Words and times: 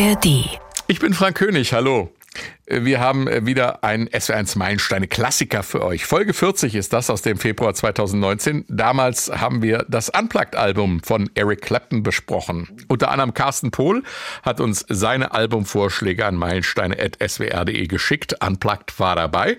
ARD. 0.00 0.58
Ich 0.86 0.98
bin 0.98 1.12
Frank 1.12 1.36
König, 1.36 1.74
hallo. 1.74 2.10
Wir 2.66 3.00
haben 3.00 3.26
wieder 3.44 3.84
einen 3.84 4.08
SW1 4.08 4.56
Meilensteine 4.56 5.08
Klassiker 5.08 5.62
für 5.62 5.84
euch. 5.84 6.06
Folge 6.06 6.32
40 6.32 6.74
ist 6.74 6.94
das 6.94 7.10
aus 7.10 7.20
dem 7.20 7.36
Februar 7.36 7.74
2019. 7.74 8.64
Damals 8.68 9.30
haben 9.30 9.60
wir 9.60 9.84
das 9.88 10.08
Unplugged-Album 10.08 11.02
von 11.02 11.28
Eric 11.34 11.60
Clapton 11.60 12.02
besprochen. 12.02 12.68
Unter 12.88 13.10
anderem 13.10 13.34
Carsten 13.34 13.72
Pohl 13.72 14.02
hat 14.42 14.62
uns 14.62 14.86
seine 14.88 15.32
Albumvorschläge 15.32 16.24
an 16.24 16.36
meilensteine.swr.de 16.36 17.86
geschickt. 17.86 18.42
Unplugged 18.42 18.98
war 18.98 19.16
dabei. 19.16 19.58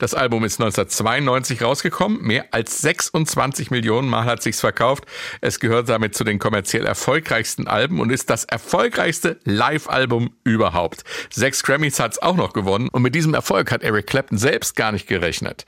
Das 0.00 0.14
Album 0.14 0.44
ist 0.44 0.58
1992 0.58 1.60
rausgekommen. 1.62 2.22
Mehr 2.22 2.46
als 2.52 2.78
26 2.78 3.70
Millionen 3.70 4.08
Mal 4.08 4.24
hat 4.24 4.42
sich's 4.42 4.60
verkauft. 4.60 5.04
Es 5.42 5.60
gehört 5.60 5.90
damit 5.90 6.14
zu 6.14 6.24
den 6.24 6.38
kommerziell 6.38 6.86
erfolgreichsten 6.86 7.68
Alben 7.68 8.00
und 8.00 8.08
ist 8.08 8.30
das 8.30 8.44
erfolgreichste 8.44 9.38
Live-Album 9.44 10.30
überhaupt. 10.42 11.04
Sechs 11.30 11.62
Grammys 11.62 12.00
hat's 12.00 12.18
auch 12.18 12.34
noch 12.34 12.54
gewonnen 12.54 12.88
und 12.88 13.02
mit 13.02 13.14
diesem 13.14 13.34
Erfolg 13.34 13.70
hat 13.70 13.82
Eric 13.82 14.06
Clapton 14.06 14.38
selbst 14.38 14.74
gar 14.74 14.90
nicht 14.90 15.06
gerechnet. 15.06 15.66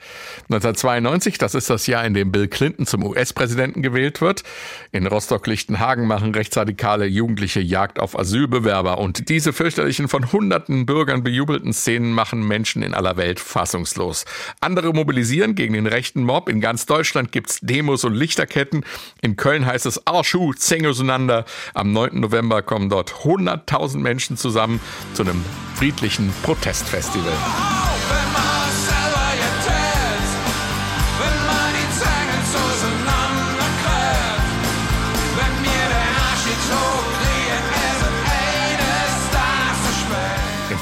1992, 0.49 1.37
das 1.37 1.53
ist 1.53 1.69
das 1.69 1.85
Jahr, 1.85 2.03
in 2.03 2.15
dem 2.15 2.31
Bill 2.31 2.47
Clinton 2.47 2.87
zum 2.87 3.03
US-Präsidenten 3.05 3.83
gewählt 3.83 4.19
wird. 4.19 4.41
In 4.91 5.05
Rostock-Lichtenhagen 5.05 6.07
machen 6.07 6.33
rechtsradikale 6.33 7.05
Jugendliche 7.05 7.59
Jagd 7.59 7.99
auf 7.99 8.17
Asylbewerber 8.17 8.97
und 8.97 9.29
diese 9.29 9.53
fürchterlichen 9.53 10.07
von 10.07 10.31
hunderten 10.31 10.87
Bürgern 10.87 11.23
bejubelten 11.23 11.71
Szenen 11.71 12.13
machen 12.13 12.47
Menschen 12.47 12.81
in 12.81 12.95
aller 12.95 13.15
Welt 13.15 13.39
fassungslos. 13.39 14.22
Andere 14.61 14.93
mobilisieren 14.93 15.55
gegen 15.55 15.73
den 15.73 15.87
rechten 15.87 16.23
Mob. 16.23 16.49
In 16.49 16.61
ganz 16.61 16.85
Deutschland 16.85 17.31
gibt's 17.31 17.59
Demos 17.61 18.03
und 18.03 18.13
Lichterketten. 18.13 18.85
In 19.21 19.35
Köln 19.35 19.65
heißt 19.65 19.85
es 19.85 20.05
Arschu, 20.07 20.53
Zäng 20.53 20.85
auseinander. 20.85 21.45
Am 21.73 21.91
9. 21.91 22.19
November 22.19 22.61
kommen 22.61 22.89
dort 22.89 23.11
100.000 23.11 23.97
Menschen 23.97 24.37
zusammen 24.37 24.79
zu 25.13 25.23
einem 25.23 25.43
friedlichen 25.75 26.33
Protestfestival. 26.43 27.33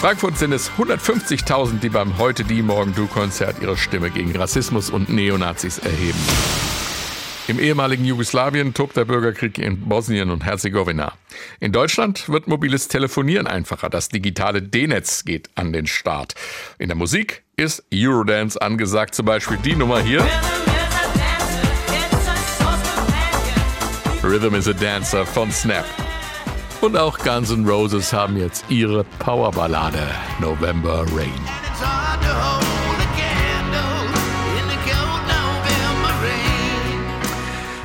Frankfurt 0.02 0.36
sind 0.40 0.52
es 0.52 0.72
150.000, 0.72 1.78
die 1.80 1.90
beim 1.90 2.18
Heute 2.18 2.44
die 2.44 2.64
Morgen 2.64 2.96
Du 2.96 3.06
Konzert 3.06 3.62
ihre 3.62 3.78
Stimme 3.78 4.10
gegen 4.10 4.36
Rassismus 4.36 4.90
und 4.90 5.10
Neonazis 5.10 5.78
erheben. 5.78 6.18
Im 7.48 7.60
ehemaligen 7.60 8.04
Jugoslawien 8.04 8.74
tobt 8.74 8.98
der 8.98 9.06
Bürgerkrieg 9.06 9.60
in 9.60 9.82
Bosnien 9.82 10.32
und 10.32 10.44
Herzegowina. 10.44 11.14
In 11.60 11.72
Deutschland 11.72 12.30
wird 12.30 12.48
mobiles 12.48 12.88
Telefonieren 12.88 13.46
einfacher. 13.46 13.92
Das 13.92 14.10
digitale 14.10 14.64
D-Netz 14.64 15.24
geht 15.24 15.52
an 15.54 15.72
den 15.72 15.86
Start. 15.86 16.34
In 16.80 16.88
der 16.88 16.98
Musik 16.98 17.44
ist 17.56 17.84
Eurodance 17.94 18.60
angesagt, 18.60 19.14
zum 19.14 19.28
Beispiel 19.28 19.58
die 19.58 19.76
Nummer 19.76 20.02
hier. 20.02 20.26
Rhythm 24.24 24.56
is 24.56 24.68
a 24.68 24.74
Dancer 24.74 25.28
von 25.28 25.52
Snap. 25.52 25.86
Und 26.82 26.98
auch 26.98 27.20
Guns 27.20 27.52
N' 27.52 27.68
Roses 27.68 28.12
haben 28.12 28.38
jetzt 28.38 28.66
ihre 28.70 29.04
Powerballade 29.20 30.08
November 30.40 31.06
Rain. 31.16 32.71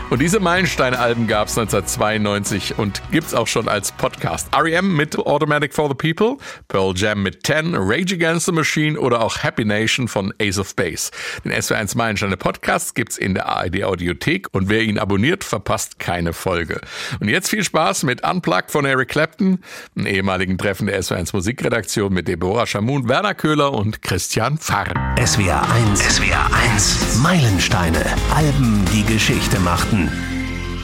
Und 0.09 0.23
diese 0.23 0.39
Meilensteine-Alben 0.39 1.27
gab 1.27 1.49
es 1.49 1.59
1992 1.59 2.79
und 2.79 3.03
gibt's 3.11 3.35
auch 3.35 3.49
schon 3.49 3.69
als 3.69 3.91
Podcast. 3.91 4.49
R.E.M. 4.55 4.97
mit 4.97 5.19
Automatic 5.19 5.75
for 5.75 5.89
the 5.89 5.95
People, 5.95 6.37
Pearl 6.69 6.93
Jam 6.95 7.25
mit 7.25 7.43
Ten, 7.43 7.75
Rage 7.75 8.15
Against 8.15 8.47
the 8.47 8.53
Machine 8.53 8.97
oder 9.01 9.21
auch 9.21 9.43
Happy 9.43 9.65
Nation 9.65 10.07
von 10.07 10.33
Ace 10.41 10.59
of 10.59 10.77
Base. 10.77 11.11
Den 11.45 11.53
SW1 11.53 11.97
Meilensteine 11.97 12.37
Podcast 12.37 12.95
gibt's 12.95 13.19
in 13.19 13.35
der 13.35 13.49
ARD 13.49 13.83
Audiothek 13.83 14.47
und 14.53 14.69
wer 14.69 14.83
ihn 14.83 15.01
abonniert, 15.01 15.43
verpasst 15.43 15.99
keine 15.99 16.33
Folge. 16.33 16.81
Und 17.19 17.29
jetzt 17.29 17.51
viel 17.51 17.65
Spaß 17.65 18.05
mit 18.05 18.25
Unplugged 18.25 18.71
von 18.71 18.85
Eric 18.85 19.09
Clapton, 19.09 19.59
einem 19.97 20.07
ehemaligen 20.07 20.57
Treffen 20.57 20.87
der 20.87 21.03
SW1 21.03 21.31
Musikredaktion 21.33 22.13
mit 22.13 22.29
Deborah 22.29 22.67
Schamun, 22.67 23.09
Werner 23.09 23.35
Köhler 23.35 23.73
und 23.73 24.03
Christian 24.03 24.57
Pfarr. 24.59 24.95
SWR 25.19 25.69
1, 25.91 26.17
SWR 26.17 26.49
1, 26.75 27.19
Meilensteine, 27.25 28.05
Alben, 28.33 28.85
die 28.93 29.03
Geschichte 29.03 29.59
machten. 29.59 29.96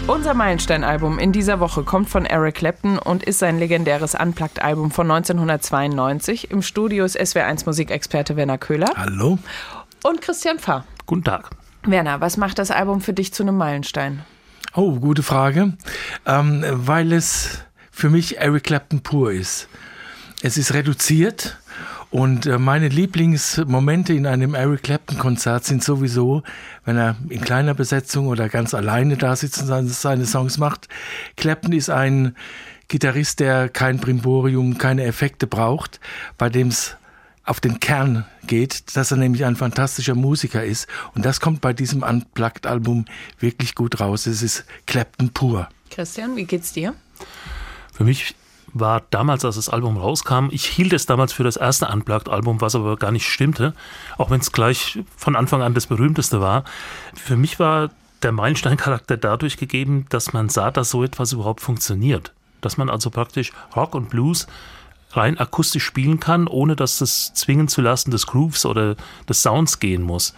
Unser 0.06 0.34
Meilenstein-Album 0.34 1.18
in 1.18 1.32
dieser 1.32 1.60
Woche 1.60 1.84
kommt 1.84 2.10
von 2.10 2.26
Eric 2.26 2.56
Clapton 2.56 2.98
und 2.98 3.22
ist 3.22 3.38
sein 3.38 3.58
legendäres 3.58 4.14
Unplugged-Album 4.14 4.90
von 4.90 5.10
1992. 5.10 6.50
Im 6.50 6.62
Studio 6.62 7.04
ist 7.04 7.18
SWR1 7.18 7.64
Musikexperte 7.66 8.36
Werner 8.36 8.58
Köhler. 8.58 8.90
Hallo. 8.96 9.38
Und 10.02 10.20
Christian 10.20 10.58
Pfarr. 10.58 10.84
Guten 11.06 11.24
Tag. 11.24 11.50
Werner, 11.84 12.20
was 12.20 12.36
macht 12.36 12.58
das 12.58 12.70
Album 12.70 13.00
für 13.00 13.12
dich 13.12 13.32
zu 13.32 13.42
einem 13.42 13.56
Meilenstein? 13.56 14.22
Oh, 14.74 14.98
gute 14.98 15.22
Frage. 15.22 15.74
Ähm, 16.26 16.64
weil 16.68 17.12
es 17.12 17.60
für 17.90 18.10
mich 18.10 18.38
Eric 18.38 18.64
Clapton 18.64 19.02
pur 19.02 19.32
ist. 19.32 19.68
Es 20.42 20.56
ist 20.56 20.74
reduziert 20.74 21.58
und 22.12 22.44
äh, 22.44 22.58
meine 22.58 22.88
Lieblingsmomente 22.88 24.12
in 24.12 24.26
einem 24.26 24.54
Eric 24.54 24.82
Clapton-Konzert 24.82 25.64
sind 25.64 25.82
sowieso, 25.82 26.42
wenn 26.84 26.98
er 26.98 27.16
in 27.30 27.40
kleiner 27.40 27.72
Besetzung 27.72 28.28
oder 28.28 28.50
ganz 28.50 28.74
alleine 28.74 29.16
da 29.16 29.34
sitzt 29.34 29.62
und 29.62 29.88
seine 29.88 30.26
Songs 30.26 30.58
macht. 30.58 30.88
Clapton 31.36 31.72
ist 31.72 31.88
ein 31.88 32.36
Gitarrist, 32.88 33.40
der 33.40 33.70
kein 33.70 33.96
Brimborium, 33.96 34.76
keine 34.76 35.04
Effekte 35.04 35.46
braucht, 35.46 36.00
bei 36.36 36.50
dem 36.50 36.68
es 36.68 36.96
auf 37.44 37.60
den 37.60 37.80
Kern 37.80 38.26
geht, 38.46 38.94
dass 38.94 39.10
er 39.10 39.16
nämlich 39.16 39.46
ein 39.46 39.56
fantastischer 39.56 40.14
Musiker 40.14 40.62
ist. 40.62 40.88
Und 41.14 41.24
das 41.24 41.40
kommt 41.40 41.62
bei 41.62 41.72
diesem 41.72 42.02
Unplugged-Album 42.02 43.06
wirklich 43.40 43.74
gut 43.74 44.00
raus. 44.00 44.26
Es 44.26 44.42
ist 44.42 44.66
Clapton 44.86 45.30
pur. 45.30 45.66
Christian, 45.90 46.36
wie 46.36 46.44
geht's 46.44 46.74
dir? 46.74 46.94
Für 47.94 48.04
mich 48.04 48.34
war 48.74 49.02
damals, 49.10 49.44
als 49.44 49.56
das 49.56 49.68
Album 49.68 49.96
rauskam, 49.96 50.48
ich 50.50 50.64
hielt 50.64 50.92
es 50.92 51.06
damals 51.06 51.32
für 51.32 51.44
das 51.44 51.56
erste 51.56 51.88
Unplugged-Album, 51.88 52.60
was 52.60 52.74
aber 52.74 52.96
gar 52.96 53.12
nicht 53.12 53.26
stimmte, 53.26 53.74
auch 54.18 54.30
wenn 54.30 54.40
es 54.40 54.52
gleich 54.52 55.00
von 55.16 55.36
Anfang 55.36 55.62
an 55.62 55.74
das 55.74 55.86
berühmteste 55.86 56.40
war. 56.40 56.64
Für 57.14 57.36
mich 57.36 57.58
war 57.58 57.90
der 58.22 58.32
Meilenstein-Charakter 58.32 59.16
dadurch 59.16 59.56
gegeben, 59.56 60.06
dass 60.08 60.32
man 60.32 60.48
sah, 60.48 60.70
dass 60.70 60.90
so 60.90 61.02
etwas 61.02 61.32
überhaupt 61.32 61.60
funktioniert. 61.60 62.32
Dass 62.60 62.76
man 62.76 62.88
also 62.88 63.10
praktisch 63.10 63.52
Rock 63.74 63.94
und 63.94 64.10
Blues 64.10 64.46
rein 65.10 65.38
akustisch 65.38 65.84
spielen 65.84 66.20
kann, 66.20 66.46
ohne 66.46 66.76
dass 66.76 66.98
das 66.98 67.34
zwingend 67.34 67.70
zulasten 67.70 68.10
des 68.10 68.26
Grooves 68.26 68.64
oder 68.64 68.96
des 69.28 69.42
Sounds 69.42 69.78
gehen 69.78 70.02
muss. 70.02 70.34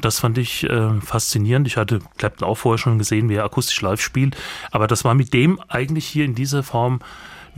Das 0.00 0.20
fand 0.20 0.38
ich 0.38 0.64
äh, 0.64 1.00
faszinierend. 1.00 1.66
Ich 1.66 1.76
hatte 1.76 2.00
Clapton 2.18 2.46
auch 2.46 2.56
vorher 2.56 2.78
schon 2.78 2.98
gesehen, 2.98 3.28
wie 3.28 3.34
er 3.34 3.44
akustisch 3.44 3.80
live 3.80 4.00
spielt, 4.00 4.36
aber 4.70 4.86
das 4.86 5.04
war 5.04 5.14
mit 5.14 5.32
dem 5.32 5.60
eigentlich 5.68 6.06
hier 6.06 6.24
in 6.24 6.34
dieser 6.34 6.62
Form 6.62 7.00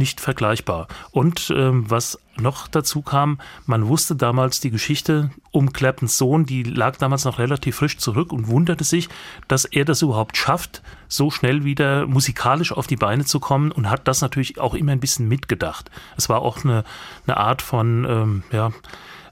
nicht 0.01 0.21
vergleichbar. 0.21 0.89
Und 1.13 1.53
ähm, 1.55 1.89
was 1.89 2.19
noch 2.37 2.67
dazu 2.67 3.03
kam, 3.03 3.39
man 3.67 3.87
wusste 3.87 4.17
damals 4.17 4.61
die 4.61 4.71
Geschichte 4.71 5.31
um 5.53 5.75
Claptons 5.75 6.17
Sohn, 6.17 6.47
die 6.47 6.63
lag 6.63 6.97
damals 6.97 7.27
noch 7.27 7.39
relativ 7.39 7.77
frisch 7.77 7.99
zurück 7.99 8.33
und 8.33 8.49
wunderte 8.49 8.83
sich, 8.83 9.11
dass 9.47 9.67
er 9.67 9.85
das 9.85 10.01
überhaupt 10.01 10.39
schafft, 10.39 10.83
so 11.07 11.31
schnell 11.31 11.65
wieder 11.65 12.07
musikalisch 12.07 12.73
auf 12.73 12.87
die 12.87 12.97
Beine 12.97 13.27
zu 13.27 13.41
kommen 13.41 13.71
und 13.71 13.91
hat 13.91 14.09
das 14.09 14.23
natürlich 14.23 14.59
auch 14.59 14.75
immer 14.75 14.93
ein 14.93 15.01
bisschen 15.01 15.29
mitgedacht. 15.29 15.91
Es 16.17 16.31
war 16.31 16.41
auch 16.41 16.65
eine, 16.65 16.83
eine 17.27 17.37
Art 17.37 17.61
von, 17.61 18.07
ähm, 18.09 18.43
ja, 18.51 18.73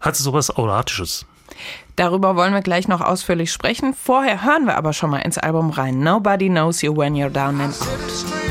hatte 0.01 0.23
sowas 0.23 0.55
Auratisches. 0.55 1.27
Darüber 1.97 2.37
wollen 2.37 2.53
wir 2.53 2.61
gleich 2.61 2.89
noch 2.89 3.01
ausführlich 3.01 3.51
sprechen. 3.51 3.95
Vorher 3.95 4.45
hören 4.45 4.67
wir 4.67 4.77
aber 4.77 4.93
schon 4.93 5.11
mal 5.11 5.21
ins 5.21 5.39
Album 5.39 5.71
rein. 5.71 6.01
Nobody 6.01 6.49
knows 6.49 6.83
you 6.83 6.95
when 6.95 7.15
you're 7.15 7.31
down 7.31 7.61
and 7.61 7.75
out. 7.81 8.48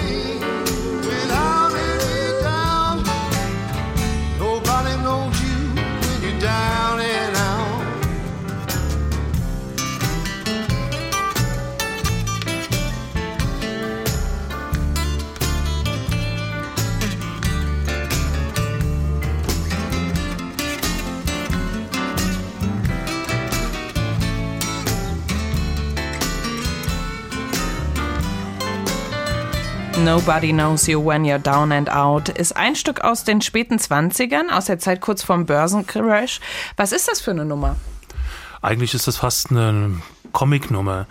Nobody 30.08 30.54
Knows 30.54 30.88
You 30.88 31.06
When 31.06 31.26
You're 31.26 31.38
Down 31.38 31.74
and 31.74 31.92
Out 31.92 32.30
ist 32.30 32.56
ein 32.56 32.78
Stück 32.78 33.02
aus 33.02 33.26
den 33.26 33.42
späten 33.42 33.76
20ern, 33.76 34.52
aus 34.52 34.64
der 34.64 34.80
Zeit 34.80 35.02
kurz 35.02 35.22
vorm 35.22 35.46
Börsencrash. 35.46 36.40
Was 36.78 36.94
ist 36.94 37.10
das 37.10 37.20
für 37.20 37.32
eine 37.32 37.44
Nummer? 37.44 37.76
Eigentlich 38.62 38.94
ist 38.94 39.06
das 39.06 39.18
fast 39.18 39.52
eine 39.52 40.02
Comic-Nummer. 40.32 41.08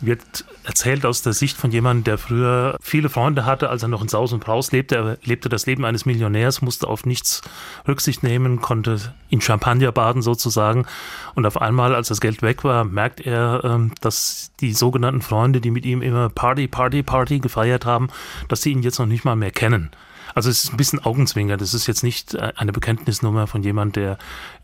Wird 0.00 0.44
erzählt 0.64 1.04
aus 1.04 1.22
der 1.22 1.32
Sicht 1.32 1.56
von 1.56 1.70
jemandem, 1.70 2.04
der 2.04 2.18
früher 2.18 2.76
viele 2.80 3.08
Freunde 3.08 3.44
hatte, 3.44 3.70
als 3.70 3.82
er 3.82 3.88
noch 3.88 4.02
in 4.02 4.08
Saus 4.08 4.32
und 4.32 4.42
Braus 4.42 4.72
lebte. 4.72 4.96
Er 4.96 5.18
lebte 5.24 5.48
das 5.48 5.66
Leben 5.66 5.84
eines 5.84 6.06
Millionärs, 6.06 6.62
musste 6.62 6.86
auf 6.88 7.04
nichts 7.04 7.42
Rücksicht 7.86 8.22
nehmen, 8.22 8.60
konnte 8.60 9.14
in 9.28 9.40
Champagner 9.40 9.92
baden 9.92 10.22
sozusagen. 10.22 10.86
Und 11.34 11.46
auf 11.46 11.60
einmal, 11.60 11.94
als 11.94 12.08
das 12.08 12.20
Geld 12.20 12.42
weg 12.42 12.64
war, 12.64 12.84
merkt 12.84 13.20
er, 13.20 13.62
ähm, 13.64 13.92
dass 14.00 14.52
die 14.60 14.72
sogenannten 14.72 15.22
Freunde, 15.22 15.60
die 15.60 15.70
mit 15.70 15.84
ihm 15.84 16.02
immer 16.02 16.28
Party, 16.28 16.68
Party, 16.68 17.02
Party 17.02 17.40
gefeiert 17.40 17.86
haben, 17.86 18.08
dass 18.48 18.62
sie 18.62 18.72
ihn 18.72 18.82
jetzt 18.82 18.98
noch 18.98 19.06
nicht 19.06 19.24
mal 19.24 19.36
mehr 19.36 19.50
kennen. 19.50 19.90
Also 20.34 20.50
es 20.50 20.64
ist 20.64 20.72
ein 20.72 20.76
bisschen 20.76 21.04
Augenzwinger. 21.04 21.56
Das 21.56 21.74
ist 21.74 21.86
jetzt 21.86 22.02
nicht 22.02 22.34
äh, 22.34 22.52
eine 22.56 22.72
Bekenntnisnummer 22.72 23.46
von 23.46 23.62
jemand, 23.62 23.96
der 23.96 24.18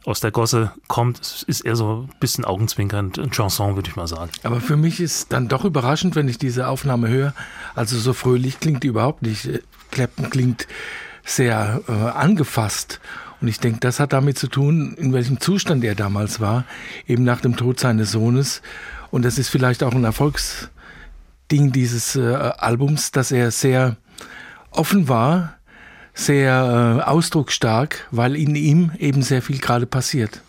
aus 0.05 0.21
der 0.21 0.31
Gosse 0.31 0.73
kommt. 0.89 1.21
Es 1.21 1.43
ist 1.43 1.61
eher 1.63 1.77
so 1.77 2.09
ein 2.09 2.19
bisschen 2.21 2.45
augenzwinkernd, 2.45 3.19
ein 3.19 3.31
Chanson, 3.31 3.75
würde 3.77 3.89
ich 3.89 3.97
mal 3.97 4.07
sagen. 4.07 4.31
Aber 4.43 4.61
für 4.61 4.77
mich 4.77 5.01
ist 5.01 5.33
dann 5.33 5.49
doch 5.49 5.65
überraschend, 5.65 6.17
wenn 6.17 6.29
ich 6.29 6.39
diese 6.39 6.69
Aufnahme 6.69 7.09
höre. 7.09 7.35
Also 7.75 7.99
so 7.99 8.13
fröhlich 8.13 8.61
klingt 8.61 8.83
die 8.83 8.89
überhaupt 8.89 9.23
nicht. 9.23 9.49
Clapton 9.91 10.31
klingt 10.31 10.67
sehr 11.25 11.83
äh, 11.89 11.93
angefasst. 11.93 13.01
Und 13.41 13.49
ich 13.49 13.61
denke, 13.61 13.81
das 13.81 14.01
hat 14.01 14.12
damit 14.12 14.39
zu 14.39 14.49
tun, 14.49 14.95
in 14.97 15.12
welchem 15.12 15.41
Zustand 15.41 15.85
er 15.85 15.95
damals 15.95 16.41
war, 16.41 16.65
eben 17.07 17.25
nach 17.25 17.41
dem 17.41 17.57
Tod 17.57 17.79
seines 17.79 18.12
Sohnes. 18.12 18.62
Und 19.11 19.25
das 19.25 19.39
ist 19.39 19.49
vielleicht 19.49 19.83
auch 19.83 19.93
ein 19.93 20.05
Erfolgsding 20.05 21.73
dieses 21.73 22.17
äh, 22.17 22.33
Albums, 22.33 23.11
dass 23.11 23.33
er 23.33 23.51
sehr 23.51 23.97
offen 24.71 25.09
war, 25.09 25.56
sehr 26.17 26.99
äh, 26.99 27.09
ausdrucksstark, 27.09 28.09
weil 28.11 28.35
in 28.37 28.57
ihm 28.57 28.91
eben 28.99 29.23
sehr 29.23 29.43
viel 29.43 29.59
gerade 29.59 29.87
passiert. 29.87 30.41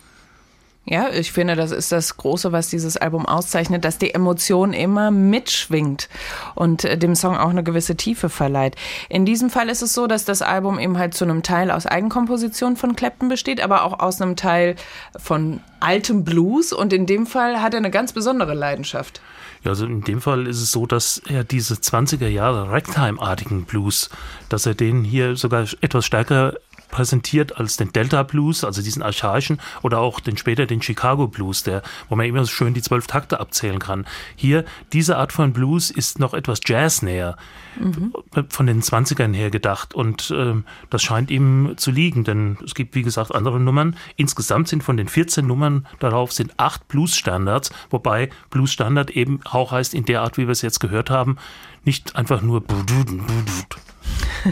Ja, 0.90 1.10
ich 1.10 1.32
finde, 1.32 1.54
das 1.54 1.70
ist 1.70 1.92
das 1.92 2.16
Große, 2.16 2.50
was 2.50 2.70
dieses 2.70 2.96
Album 2.96 3.26
auszeichnet, 3.26 3.84
dass 3.84 3.98
die 3.98 4.14
Emotion 4.14 4.72
immer 4.72 5.10
mitschwingt 5.10 6.08
und 6.54 6.84
äh, 6.84 6.96
dem 6.96 7.14
Song 7.14 7.36
auch 7.36 7.50
eine 7.50 7.62
gewisse 7.62 7.94
Tiefe 7.94 8.30
verleiht. 8.30 8.74
In 9.10 9.26
diesem 9.26 9.50
Fall 9.50 9.68
ist 9.68 9.82
es 9.82 9.92
so, 9.92 10.06
dass 10.06 10.24
das 10.24 10.40
Album 10.40 10.78
eben 10.78 10.96
halt 10.96 11.12
zu 11.12 11.24
einem 11.24 11.42
Teil 11.42 11.70
aus 11.70 11.84
Eigenkomposition 11.84 12.76
von 12.76 12.96
Clapton 12.96 13.28
besteht, 13.28 13.60
aber 13.60 13.84
auch 13.84 14.00
aus 14.00 14.22
einem 14.22 14.34
Teil 14.34 14.76
von 15.18 15.60
altem 15.78 16.24
Blues 16.24 16.72
und 16.72 16.94
in 16.94 17.04
dem 17.04 17.26
Fall 17.26 17.60
hat 17.60 17.74
er 17.74 17.78
eine 17.78 17.90
ganz 17.90 18.14
besondere 18.14 18.54
Leidenschaft. 18.54 19.20
Ja, 19.64 19.70
also 19.70 19.86
in 19.86 20.02
dem 20.02 20.20
Fall 20.20 20.46
ist 20.46 20.62
es 20.62 20.72
so, 20.72 20.86
dass 20.86 21.18
er 21.28 21.44
diese 21.44 21.74
20er 21.74 22.28
Jahre 22.28 22.70
Ragtime-artigen 22.70 23.64
Blues, 23.64 24.10
dass 24.48 24.66
er 24.66 24.74
den 24.74 25.04
hier 25.04 25.36
sogar 25.36 25.66
etwas 25.80 26.06
stärker 26.06 26.54
präsentiert 26.88 27.58
als 27.58 27.76
den 27.76 27.92
Delta 27.92 28.22
Blues, 28.22 28.64
also 28.64 28.82
diesen 28.82 29.02
archaischen, 29.02 29.60
oder 29.82 29.98
auch 29.98 30.20
den 30.20 30.36
später 30.36 30.66
den 30.66 30.82
Chicago 30.82 31.28
Blues, 31.28 31.62
der, 31.62 31.82
wo 32.08 32.16
man 32.16 32.26
immer 32.26 32.44
so 32.44 32.50
schön 32.50 32.74
die 32.74 32.82
zwölf 32.82 33.06
Takte 33.06 33.40
abzählen 33.40 33.78
kann. 33.78 34.06
Hier, 34.36 34.64
diese 34.92 35.16
Art 35.16 35.32
von 35.32 35.52
Blues 35.52 35.90
ist 35.90 36.18
noch 36.18 36.34
etwas 36.34 36.60
jazznäher, 36.66 37.36
mhm. 37.78 38.12
von 38.48 38.66
den 38.66 38.82
20ern 38.82 39.34
her 39.34 39.50
gedacht. 39.50 39.94
Und 39.94 40.30
äh, 40.30 40.54
das 40.90 41.02
scheint 41.02 41.30
ihm 41.30 41.74
zu 41.76 41.90
liegen, 41.90 42.24
denn 42.24 42.58
es 42.64 42.74
gibt, 42.74 42.94
wie 42.94 43.02
gesagt, 43.02 43.34
andere 43.34 43.60
Nummern. 43.60 43.96
Insgesamt 44.16 44.68
sind 44.68 44.82
von 44.82 44.96
den 44.96 45.08
14 45.08 45.46
Nummern 45.46 45.86
darauf 45.98 46.32
sind 46.32 46.52
acht 46.56 46.88
Blues-Standards, 46.88 47.70
wobei 47.90 48.30
Blues-Standard 48.50 49.10
eben 49.10 49.40
auch 49.44 49.72
heißt, 49.72 49.94
in 49.94 50.04
der 50.04 50.22
Art, 50.22 50.36
wie 50.36 50.46
wir 50.46 50.52
es 50.52 50.62
jetzt 50.62 50.80
gehört 50.80 51.10
haben, 51.10 51.36
nicht 51.84 52.16
einfach 52.16 52.42
nur 52.42 52.62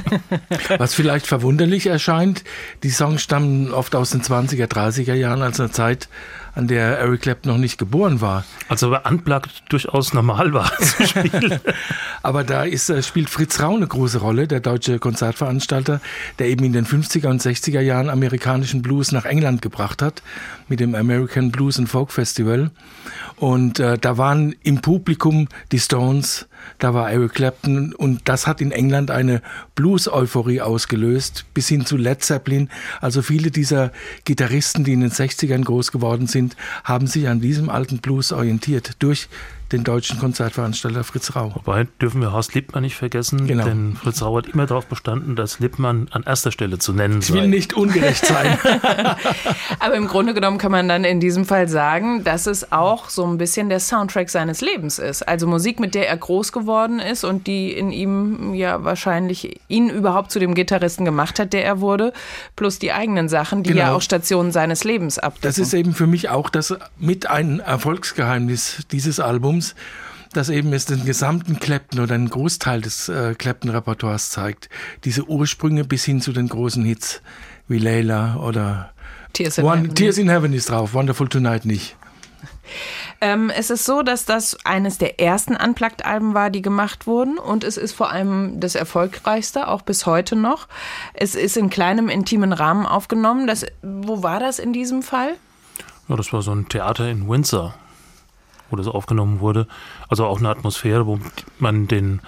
Was 0.79 0.95
vielleicht 0.95 1.27
verwunderlich 1.27 1.87
erscheint, 1.87 2.45
die 2.83 2.91
Songs 2.91 3.23
stammen 3.23 3.73
oft 3.73 3.95
aus 3.95 4.11
den 4.11 4.23
20er, 4.23 4.67
30er 4.67 5.15
Jahren, 5.15 5.43
also 5.43 5.63
einer 5.63 5.73
Zeit, 5.73 6.09
an 6.57 6.69
der 6.69 6.99
Eric 6.99 7.21
Clapton 7.21 7.53
noch 7.53 7.59
nicht 7.59 7.77
geboren 7.77 8.23
war. 8.23 8.45
Also 8.69 8.91
bei 8.91 8.99
Unplugged 9.01 9.63
durchaus 9.69 10.15
normal 10.15 10.55
war 10.55 10.73
zu 10.81 11.07
spielen. 11.07 11.61
Aber 12.23 12.45
da 12.45 12.65
ist, 12.65 12.89
äh, 12.89 13.03
spielt 13.03 13.29
Fritz 13.29 13.61
Rau 13.61 13.77
eine 13.77 13.87
große 13.87 14.19
Rolle, 14.19 14.49
der 14.49 14.61
deutsche 14.61 14.99
Konzertveranstalter, 14.99 16.01
der 16.39 16.49
eben 16.49 16.65
in 16.65 16.73
den 16.73 16.87
50er 16.87 17.29
und 17.29 17.43
60er 17.43 17.81
Jahren 17.81 18.09
amerikanischen 18.09 18.81
Blues 18.81 19.13
nach 19.13 19.27
England 19.27 19.61
gebracht 19.61 20.01
hat 20.01 20.23
mit 20.69 20.81
dem 20.81 20.95
American 20.95 21.51
Blues 21.51 21.79
and 21.79 21.89
Folk 21.89 22.11
Festival. 22.11 22.71
Und 23.37 23.79
äh, 23.79 23.99
da 23.99 24.17
waren 24.17 24.55
im 24.63 24.81
Publikum 24.81 25.49
die 25.71 25.79
Stones, 25.79 26.49
da 26.79 26.95
war 26.95 27.11
Eric 27.11 27.35
Clapton 27.35 27.95
und 27.95 28.29
das 28.29 28.47
hat 28.47 28.61
in 28.61 28.73
England 28.73 29.11
eine 29.11 29.43
Blues-Euphorie 29.75 30.61
ausgelöst, 30.61 31.45
bis 31.53 31.69
hin 31.69 31.85
zu 31.85 31.97
Led 31.97 32.25
Zeppelin. 32.25 32.71
Also 33.01 33.23
viele 33.23 33.51
dieser 33.51 33.93
Gitarristen, 34.25 34.85
die 34.85 34.95
in 34.95 35.01
den 35.01 35.11
60ern 35.11 35.65
groß 35.65 35.93
geworden 35.93 36.27
sind, 36.27 36.46
haben 36.85 37.07
sich 37.07 37.29
an 37.29 37.41
diesem 37.41 37.71
alten 37.71 37.99
Blues 37.99 38.33
orientiert. 38.33 38.93
Durch 38.99 39.29
den 39.73 39.83
deutschen 39.83 40.19
Konzertveranstalter 40.19 41.03
Fritz 41.03 41.35
Rau. 41.35 41.53
Wobei 41.55 41.89
dürfen 42.01 42.21
wir 42.21 42.33
Horst 42.33 42.55
Lippmann 42.55 42.83
nicht 42.83 42.95
vergessen, 42.95 43.47
genau. 43.47 43.65
denn 43.65 43.97
Fritz 43.97 44.23
Rau 44.23 44.37
hat 44.37 44.47
immer 44.47 44.67
darauf 44.67 44.87
bestanden, 44.87 45.35
dass 45.35 45.59
Lippmann 45.59 46.09
an 46.13 46.23
erster 46.23 46.53
Stelle 46.53 46.79
zu 46.79 46.93
nennen 46.93 47.21
sei. 47.21 47.35
Ich 47.35 47.41
will 47.41 47.49
nicht 47.49 47.75
ungerecht 47.75 48.25
sein. 48.25 48.59
Aber 49.81 49.95
im 49.95 50.07
Grunde 50.07 50.35
genommen 50.35 50.59
kann 50.59 50.71
man 50.71 50.89
dann 50.89 51.03
in 51.05 51.19
diesem 51.19 51.45
Fall 51.45 51.69
sagen, 51.69 52.23
dass 52.23 52.47
es 52.47 52.71
auch 52.71 53.09
so 53.09 53.27
ein 53.27 53.39
bisschen 53.39 53.69
der 53.69 53.81
Soundtrack 53.81 54.31
seines 54.31 54.61
Lebens 54.61 54.99
ist. 54.99 55.27
Also 55.27 55.49
Musik, 55.49 55.81
mit 55.81 55.95
der 55.95 56.09
er 56.09 56.17
groß 56.17 56.53
geworden 56.53 57.01
ist 57.01 57.25
und 57.25 57.49
die 57.49 57.73
in 57.73 57.91
ihm 57.91 58.55
ja 58.55 58.85
wahrscheinlich 58.85 59.61
ihn 59.67 59.91
überhaupt 59.91 60.31
zu 60.31 60.39
dem 60.39 60.55
Gitarristen 60.55 61.05
gemacht 61.05 61.41
hat, 61.41 61.53
der 61.53 61.65
er 61.65 61.81
wurde, 61.81 62.13
plus 62.55 62.79
die 62.79 62.93
eigenen 62.93 63.29
Sachen, 63.29 63.65
die 63.65 63.71
genau. 63.71 63.83
ja 63.83 63.93
auch 63.95 64.03
Stationen 64.03 64.53
seines 64.53 64.85
Lebens 64.85 65.19
abdecken. 65.19 65.49
Das 65.49 65.59
ist 65.59 65.75
eben 65.75 65.93
für 65.93 66.07
mich 66.07 66.29
auch 66.29 66.51
das 66.51 66.75
mit 66.99 67.29
ein 67.29 67.59
Erfolgsgeheimnis 67.59 68.87
dieses 68.93 69.19
Albums 69.19 69.56
Albums, 69.57 69.75
das 70.33 70.49
eben 70.51 70.73
es 70.73 70.85
den 70.85 71.05
gesamten 71.05 71.59
Clapton 71.59 72.01
oder 72.01 72.15
einen 72.15 72.29
Großteil 72.29 72.83
des 72.83 73.09
äh, 73.09 73.35
Clapton-Repertoires 73.35 74.31
zeigt. 74.31 74.69
Diese 75.05 75.25
Ursprünge 75.25 75.85
bis 75.85 76.05
hin 76.05 76.21
zu 76.21 76.33
den 76.33 76.49
großen 76.49 76.85
Hits 76.85 77.23
wie 77.69 77.79
Layla 77.79 78.37
oder 78.37 78.93
Tears 79.33 79.59
in, 79.59 79.65
One, 79.65 79.83
Heaven. 79.83 79.95
Tears 79.95 80.19
in 80.19 80.29
Heaven 80.29 80.53
ist 80.53 80.69
drauf, 80.69 80.93
Wonderful 80.93 81.29
Tonight 81.29 81.65
nicht. 81.65 81.97
Ähm, 83.23 83.49
es 83.49 83.71
ist 83.71 83.87
so, 83.87 84.03
dass 84.03 84.27
das 84.27 84.59
eines 84.67 84.99
der 84.99 85.21
ersten 85.21 85.57
Unplugged-Alben 85.57 86.35
war, 86.35 86.51
die 86.51 86.61
gemacht 86.61 87.07
wurden 87.07 87.39
und 87.39 87.65
es 87.65 87.79
ist 87.79 87.93
vor 87.93 88.11
allem 88.11 88.61
das 88.61 88.75
erfolgreichste, 88.75 89.69
auch 89.69 89.81
bis 89.83 90.05
heute 90.05 90.37
noch. 90.37 90.69
Es 91.15 91.35
ist 91.35 91.57
in 91.57 91.71
kleinem, 91.71 92.11
intimen 92.11 92.53
Rahmen 92.53 92.85
aufgenommen. 92.85 93.47
Das, 93.47 93.65
wo 93.83 94.23
war 94.23 94.39
das 94.39 94.59
in 94.59 94.75
diesem 94.75 95.03
Fall? 95.03 95.37
Ja, 96.09 96.17
das 96.17 96.33
war 96.33 96.43
so 96.43 96.53
ein 96.53 96.69
Theater 96.69 97.09
in 97.09 97.27
Windsor 97.27 97.75
wo 98.71 98.77
das 98.77 98.87
aufgenommen 98.89 99.41
wurde. 99.41 99.67
Also 100.09 100.27
auch 100.27 100.39
eine 100.39 100.51
Atmosphäre, 100.51 101.07
wo 101.07 101.19
man 101.59 101.89
den 101.89 102.21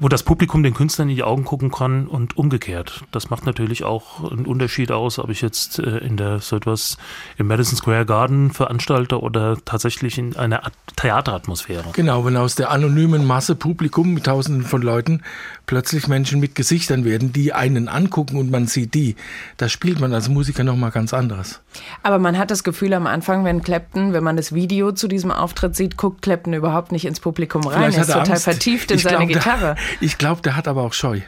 wo 0.00 0.08
das 0.08 0.22
Publikum 0.22 0.62
den 0.62 0.74
Künstlern 0.74 1.08
in 1.08 1.16
die 1.16 1.22
Augen 1.22 1.44
gucken 1.44 1.70
kann 1.70 2.06
und 2.06 2.36
umgekehrt. 2.36 3.04
Das 3.10 3.30
macht 3.30 3.46
natürlich 3.46 3.84
auch 3.84 4.30
einen 4.30 4.46
Unterschied 4.46 4.92
aus, 4.92 5.18
ob 5.18 5.30
ich 5.30 5.40
jetzt 5.40 5.78
äh, 5.78 5.98
in 5.98 6.16
der 6.16 6.40
so 6.40 6.56
etwas 6.56 6.98
im 7.36 7.46
Madison 7.46 7.76
Square 7.76 8.06
Garden 8.06 8.50
veranstalte 8.50 9.20
oder 9.20 9.56
tatsächlich 9.64 10.18
in 10.18 10.36
einer 10.36 10.62
Theateratmosphäre. 10.96 11.84
Genau, 11.92 12.24
wenn 12.24 12.36
aus 12.36 12.54
der 12.54 12.70
anonymen 12.70 13.26
Masse 13.26 13.54
Publikum 13.54 14.14
mit 14.14 14.24
Tausenden 14.24 14.64
von 14.64 14.82
Leuten 14.82 15.22
plötzlich 15.66 16.08
Menschen 16.08 16.40
mit 16.40 16.54
Gesichtern 16.54 17.04
werden, 17.04 17.32
die 17.32 17.52
einen 17.52 17.88
angucken 17.88 18.38
und 18.38 18.50
man 18.50 18.66
sieht 18.66 18.94
die, 18.94 19.16
da 19.56 19.68
spielt 19.68 20.00
man 20.00 20.12
als 20.12 20.28
Musiker 20.28 20.64
noch 20.64 20.76
mal 20.76 20.90
ganz 20.90 21.14
anderes. 21.14 21.60
Aber 22.02 22.18
man 22.18 22.38
hat 22.38 22.50
das 22.50 22.64
Gefühl 22.64 22.94
am 22.94 23.06
Anfang, 23.06 23.44
wenn 23.44 23.62
Clapton, 23.62 24.12
wenn 24.12 24.24
man 24.24 24.36
das 24.36 24.54
Video 24.54 24.92
zu 24.92 25.08
diesem 25.08 25.30
Auftritt 25.30 25.76
sieht, 25.76 25.96
guckt 25.96 26.22
Clapton 26.22 26.54
überhaupt 26.54 26.92
nicht 26.92 27.04
ins 27.04 27.20
Publikum 27.20 27.66
rein. 27.66 27.92
Er 27.92 28.00
ist 28.00 28.06
total 28.06 28.30
Angst. 28.30 28.44
vertieft 28.44 28.90
in 28.90 28.96
ich 28.96 29.02
seine 29.02 29.26
glaub, 29.26 29.28
Gitarre. 29.28 29.76
Ich 30.00 30.18
glaube, 30.18 30.42
der 30.42 30.56
hat 30.56 30.68
aber 30.68 30.82
auch 30.82 30.92
Scheu. 30.92 31.20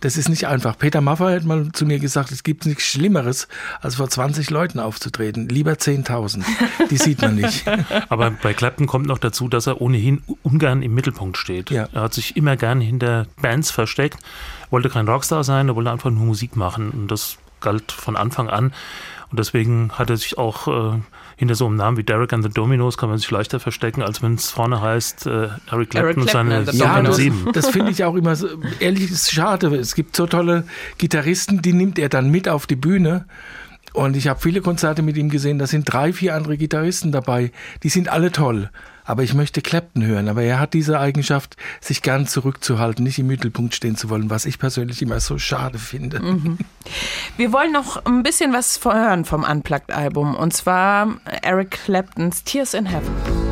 Das 0.00 0.18
ist 0.18 0.28
nicht 0.28 0.46
einfach. 0.46 0.76
Peter 0.76 1.00
Maffay 1.00 1.36
hat 1.36 1.44
mal 1.44 1.72
zu 1.72 1.86
mir 1.86 1.98
gesagt, 1.98 2.30
es 2.30 2.42
gibt 2.42 2.66
nichts 2.66 2.84
Schlimmeres, 2.84 3.48
als 3.80 3.94
vor 3.94 4.08
20 4.08 4.50
Leuten 4.50 4.78
aufzutreten. 4.78 5.48
Lieber 5.48 5.72
10.000. 5.72 6.44
Die 6.90 6.98
sieht 6.98 7.22
man 7.22 7.36
nicht. 7.36 7.64
Aber 8.10 8.30
bei 8.30 8.52
Clapton 8.52 8.86
kommt 8.86 9.06
noch 9.06 9.18
dazu, 9.18 9.48
dass 9.48 9.66
er 9.66 9.80
ohnehin 9.80 10.22
ungern 10.42 10.82
im 10.82 10.94
Mittelpunkt 10.94 11.38
steht. 11.38 11.70
Ja. 11.70 11.88
Er 11.92 12.02
hat 12.02 12.14
sich 12.14 12.36
immer 12.36 12.56
gern 12.56 12.82
hinter 12.82 13.26
Bands 13.40 13.70
versteckt, 13.70 14.18
wollte 14.70 14.90
kein 14.90 15.08
Rockstar 15.08 15.44
sein, 15.44 15.68
er 15.68 15.76
wollte 15.76 15.90
einfach 15.90 16.10
nur 16.10 16.26
Musik 16.26 16.56
machen. 16.56 16.90
Und 16.90 17.10
das 17.10 17.38
galt 17.60 17.90
von 17.90 18.16
Anfang 18.16 18.50
an. 18.50 18.74
Und 19.30 19.38
deswegen 19.38 19.92
hat 19.92 20.10
er 20.10 20.18
sich 20.18 20.36
auch 20.36 20.68
äh, 20.68 20.98
hinter 21.36 21.54
so 21.54 21.66
einem 21.66 21.76
Namen 21.76 21.96
wie 21.98 22.02
Derek 22.02 22.32
and 22.32 22.42
the 22.42 22.48
Dominos 22.50 22.96
kann 22.96 23.10
man 23.10 23.18
sich 23.18 23.30
leichter 23.30 23.60
verstecken, 23.60 24.02
als 24.02 24.22
wenn 24.22 24.34
es 24.34 24.50
vorne 24.50 24.80
heißt 24.80 25.26
äh, 25.26 25.48
Eric 25.70 25.90
Clapton 25.90 26.22
und 26.22 26.30
seine 26.30 26.64
ja, 26.72 27.02
das, 27.02 27.20
das 27.52 27.68
finde 27.68 27.90
ich 27.90 28.04
auch 28.04 28.14
immer 28.14 28.34
so, 28.36 28.48
ehrlich 28.80 29.10
ist 29.10 29.30
schade. 29.30 29.74
Es 29.76 29.94
gibt 29.94 30.16
so 30.16 30.26
tolle 30.26 30.64
Gitarristen, 30.98 31.60
die 31.60 31.74
nimmt 31.74 31.98
er 31.98 32.08
dann 32.08 32.30
mit 32.30 32.48
auf 32.48 32.66
die 32.66 32.76
Bühne. 32.76 33.26
Und 33.92 34.16
ich 34.16 34.28
habe 34.28 34.40
viele 34.40 34.60
Konzerte 34.60 35.02
mit 35.02 35.16
ihm 35.16 35.30
gesehen, 35.30 35.58
da 35.58 35.66
sind 35.66 35.84
drei, 35.90 36.12
vier 36.12 36.34
andere 36.34 36.56
Gitarristen 36.56 37.12
dabei. 37.12 37.50
Die 37.82 37.88
sind 37.88 38.08
alle 38.08 38.32
toll 38.32 38.70
aber 39.06 39.22
ich 39.22 39.32
möchte 39.34 39.62
Clapton 39.62 40.04
hören. 40.04 40.28
Aber 40.28 40.42
er 40.42 40.60
hat 40.60 40.74
diese 40.74 40.98
Eigenschaft, 40.98 41.56
sich 41.80 42.02
gern 42.02 42.26
zurückzuhalten, 42.26 43.04
nicht 43.04 43.18
im 43.18 43.28
Mittelpunkt 43.28 43.74
stehen 43.74 43.96
zu 43.96 44.10
wollen, 44.10 44.28
was 44.28 44.44
ich 44.44 44.58
persönlich 44.58 45.00
immer 45.00 45.20
so 45.20 45.38
schade 45.38 45.78
finde. 45.78 46.20
Mhm. 46.20 46.58
Wir 47.36 47.52
wollen 47.52 47.72
noch 47.72 48.04
ein 48.04 48.22
bisschen 48.22 48.52
was 48.52 48.84
hören 48.84 49.24
vom 49.24 49.44
Unplugged-Album 49.44 50.34
und 50.34 50.52
zwar 50.52 51.16
Eric 51.42 51.70
Claptons 51.70 52.44
Tears 52.44 52.74
in 52.74 52.86
Heaven. 52.86 53.45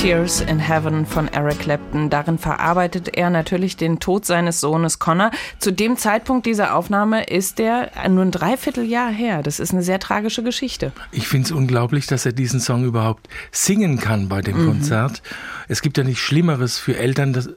Tears 0.00 0.40
in 0.40 0.58
Heaven 0.58 1.04
von 1.04 1.28
Eric 1.28 1.58
Clapton. 1.58 2.08
Darin 2.08 2.38
verarbeitet 2.38 3.18
er 3.18 3.28
natürlich 3.28 3.76
den 3.76 4.00
Tod 4.00 4.24
seines 4.24 4.58
Sohnes 4.58 4.98
Connor. 4.98 5.30
Zu 5.58 5.74
dem 5.74 5.98
Zeitpunkt 5.98 6.46
dieser 6.46 6.74
Aufnahme 6.74 7.24
ist 7.24 7.58
der 7.58 7.90
nur 8.08 8.24
ein 8.24 8.30
Dreivierteljahr 8.30 9.10
her. 9.10 9.42
Das 9.42 9.60
ist 9.60 9.72
eine 9.72 9.82
sehr 9.82 10.00
tragische 10.00 10.42
Geschichte. 10.42 10.92
Ich 11.12 11.28
finde 11.28 11.48
es 11.48 11.52
unglaublich, 11.52 12.06
dass 12.06 12.24
er 12.24 12.32
diesen 12.32 12.60
Song 12.60 12.86
überhaupt 12.86 13.28
singen 13.52 13.98
kann 13.98 14.30
bei 14.30 14.40
dem 14.40 14.62
mhm. 14.62 14.68
Konzert. 14.68 15.20
Es 15.68 15.82
gibt 15.82 15.98
ja 15.98 16.04
nichts 16.04 16.22
Schlimmeres 16.22 16.78
für 16.78 16.96
Eltern, 16.96 17.34
das, 17.34 17.50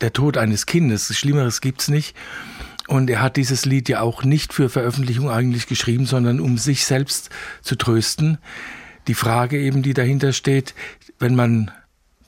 der 0.00 0.12
Tod 0.12 0.36
eines 0.36 0.66
Kindes. 0.66 1.12
Schlimmeres 1.16 1.60
gibt 1.60 1.80
es 1.80 1.88
nicht. 1.88 2.14
Und 2.86 3.10
er 3.10 3.20
hat 3.20 3.36
dieses 3.36 3.64
Lied 3.64 3.88
ja 3.88 4.02
auch 4.02 4.22
nicht 4.22 4.52
für 4.52 4.68
Veröffentlichung 4.68 5.30
eigentlich 5.30 5.66
geschrieben, 5.66 6.06
sondern 6.06 6.38
um 6.38 6.58
sich 6.58 6.84
selbst 6.84 7.30
zu 7.60 7.74
trösten. 7.74 8.38
Die 9.08 9.14
Frage 9.14 9.58
eben, 9.58 9.82
die 9.82 9.94
dahinter 9.94 10.32
steht, 10.32 10.76
wenn 11.18 11.34
man 11.34 11.72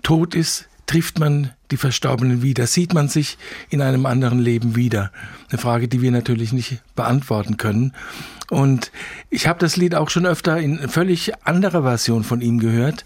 tot 0.03 0.35
ist, 0.35 0.69
trifft 0.87 1.21
man 1.21 1.51
die 1.71 1.77
Verstorbenen 1.77 2.43
wieder, 2.43 2.67
sieht 2.67 2.95
man 2.95 3.09
sich 3.09 3.39
in 3.69 3.81
einem 3.81 4.07
anderen 4.07 4.41
Leben 4.41 4.75
wieder. 4.75 5.13
Eine 5.49 5.59
Frage, 5.59 5.87
die 5.87 6.03
wir 6.03 6.11
natürlich 6.11 6.53
nicht 6.53 6.83
beantworten 6.97 7.57
können. 7.57 7.93
Und 8.51 8.91
ich 9.31 9.47
habe 9.47 9.61
das 9.61 9.77
Lied 9.77 9.95
auch 9.95 10.11
schon 10.11 10.27
öfter 10.27 10.59
in 10.59 10.89
völlig 10.89 11.33
anderer 11.47 11.83
Version 11.83 12.25
von 12.25 12.41
ihm 12.41 12.59
gehört. 12.59 13.05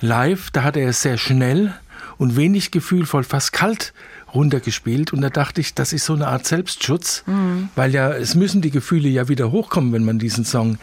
Live, 0.00 0.50
da 0.50 0.64
hat 0.64 0.76
er 0.76 0.88
es 0.88 1.00
sehr 1.00 1.16
schnell 1.16 1.72
und 2.18 2.36
wenig 2.36 2.70
gefühlvoll, 2.70 3.24
fast 3.24 3.52
kalt 3.54 3.94
runtergespielt 4.34 5.12
und 5.12 5.20
da 5.20 5.30
dachte 5.30 5.60
ich, 5.60 5.74
das 5.74 5.92
ist 5.92 6.04
so 6.04 6.14
eine 6.14 6.28
Art 6.28 6.46
Selbstschutz, 6.46 7.24
mhm. 7.26 7.68
weil 7.74 7.94
ja, 7.94 8.12
es 8.12 8.34
müssen 8.34 8.62
die 8.62 8.70
Gefühle 8.70 9.08
ja 9.08 9.28
wieder 9.28 9.52
hochkommen, 9.52 9.92
wenn 9.92 10.04
man 10.04 10.18
diesen 10.18 10.44
Song 10.44 10.78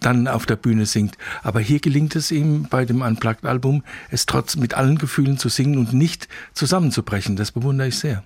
dann 0.00 0.28
auf 0.28 0.46
der 0.46 0.56
Bühne 0.56 0.86
singt. 0.86 1.16
Aber 1.42 1.60
hier 1.60 1.80
gelingt 1.80 2.16
es 2.16 2.30
ihm 2.30 2.66
bei 2.68 2.84
dem 2.84 3.02
Unplugged-Album, 3.02 3.82
es 4.10 4.26
trotz 4.26 4.56
mit 4.56 4.74
allen 4.74 4.98
Gefühlen 4.98 5.38
zu 5.38 5.48
singen 5.48 5.78
und 5.78 5.92
nicht 5.92 6.28
zusammenzubrechen. 6.54 7.36
Das 7.36 7.52
bewundere 7.52 7.88
ich 7.88 7.98
sehr. 7.98 8.22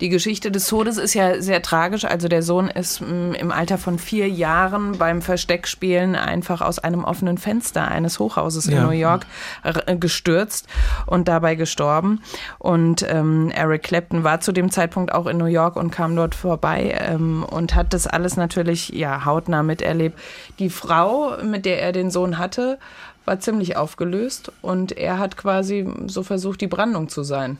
Die 0.00 0.08
Geschichte 0.08 0.50
des 0.50 0.66
Todes 0.66 0.96
ist 0.96 1.12
ja 1.12 1.42
sehr 1.42 1.60
tragisch. 1.60 2.06
Also 2.06 2.28
der 2.28 2.42
Sohn 2.42 2.68
ist 2.68 3.02
mm, 3.02 3.34
im 3.34 3.52
Alter 3.52 3.76
von 3.76 3.98
vier 3.98 4.28
Jahren 4.28 4.96
beim 4.96 5.20
Versteckspielen 5.20 6.16
einfach 6.16 6.62
aus 6.62 6.78
einem 6.78 7.04
offenen 7.04 7.36
Fenster 7.36 7.86
eines 7.88 8.18
Hochhauses 8.18 8.66
in 8.66 8.82
New 8.82 8.90
York 8.90 9.26
äh, 9.62 9.96
gestürzt 9.96 10.66
und 11.06 11.28
dabei 11.28 11.54
gestorben. 11.54 12.22
Und 12.58 13.04
ähm, 13.08 13.50
Eric 13.50 13.82
Clapton 13.82 14.24
war 14.24 14.40
zu 14.40 14.52
dem 14.52 14.70
Zeitpunkt 14.70 15.12
auch 15.12 15.26
in 15.26 15.36
New 15.36 15.44
York 15.44 15.76
und 15.76 15.90
kam 15.90 16.16
dort 16.16 16.34
vorbei 16.34 16.96
ähm, 16.98 17.44
und 17.44 17.74
hat 17.74 17.92
das 17.92 18.06
alles 18.06 18.36
natürlich 18.36 18.88
ja 18.90 19.26
hautnah 19.26 19.62
miterlebt. 19.62 20.18
Die 20.58 20.70
Frau, 20.70 21.36
mit 21.42 21.66
der 21.66 21.82
er 21.82 21.92
den 21.92 22.10
Sohn 22.10 22.38
hatte, 22.38 22.78
war 23.26 23.38
ziemlich 23.38 23.76
aufgelöst 23.76 24.50
und 24.62 24.92
er 24.92 25.18
hat 25.18 25.36
quasi 25.36 25.86
so 26.06 26.22
versucht, 26.22 26.62
die 26.62 26.66
Brandung 26.66 27.08
zu 27.10 27.22
sein. 27.22 27.58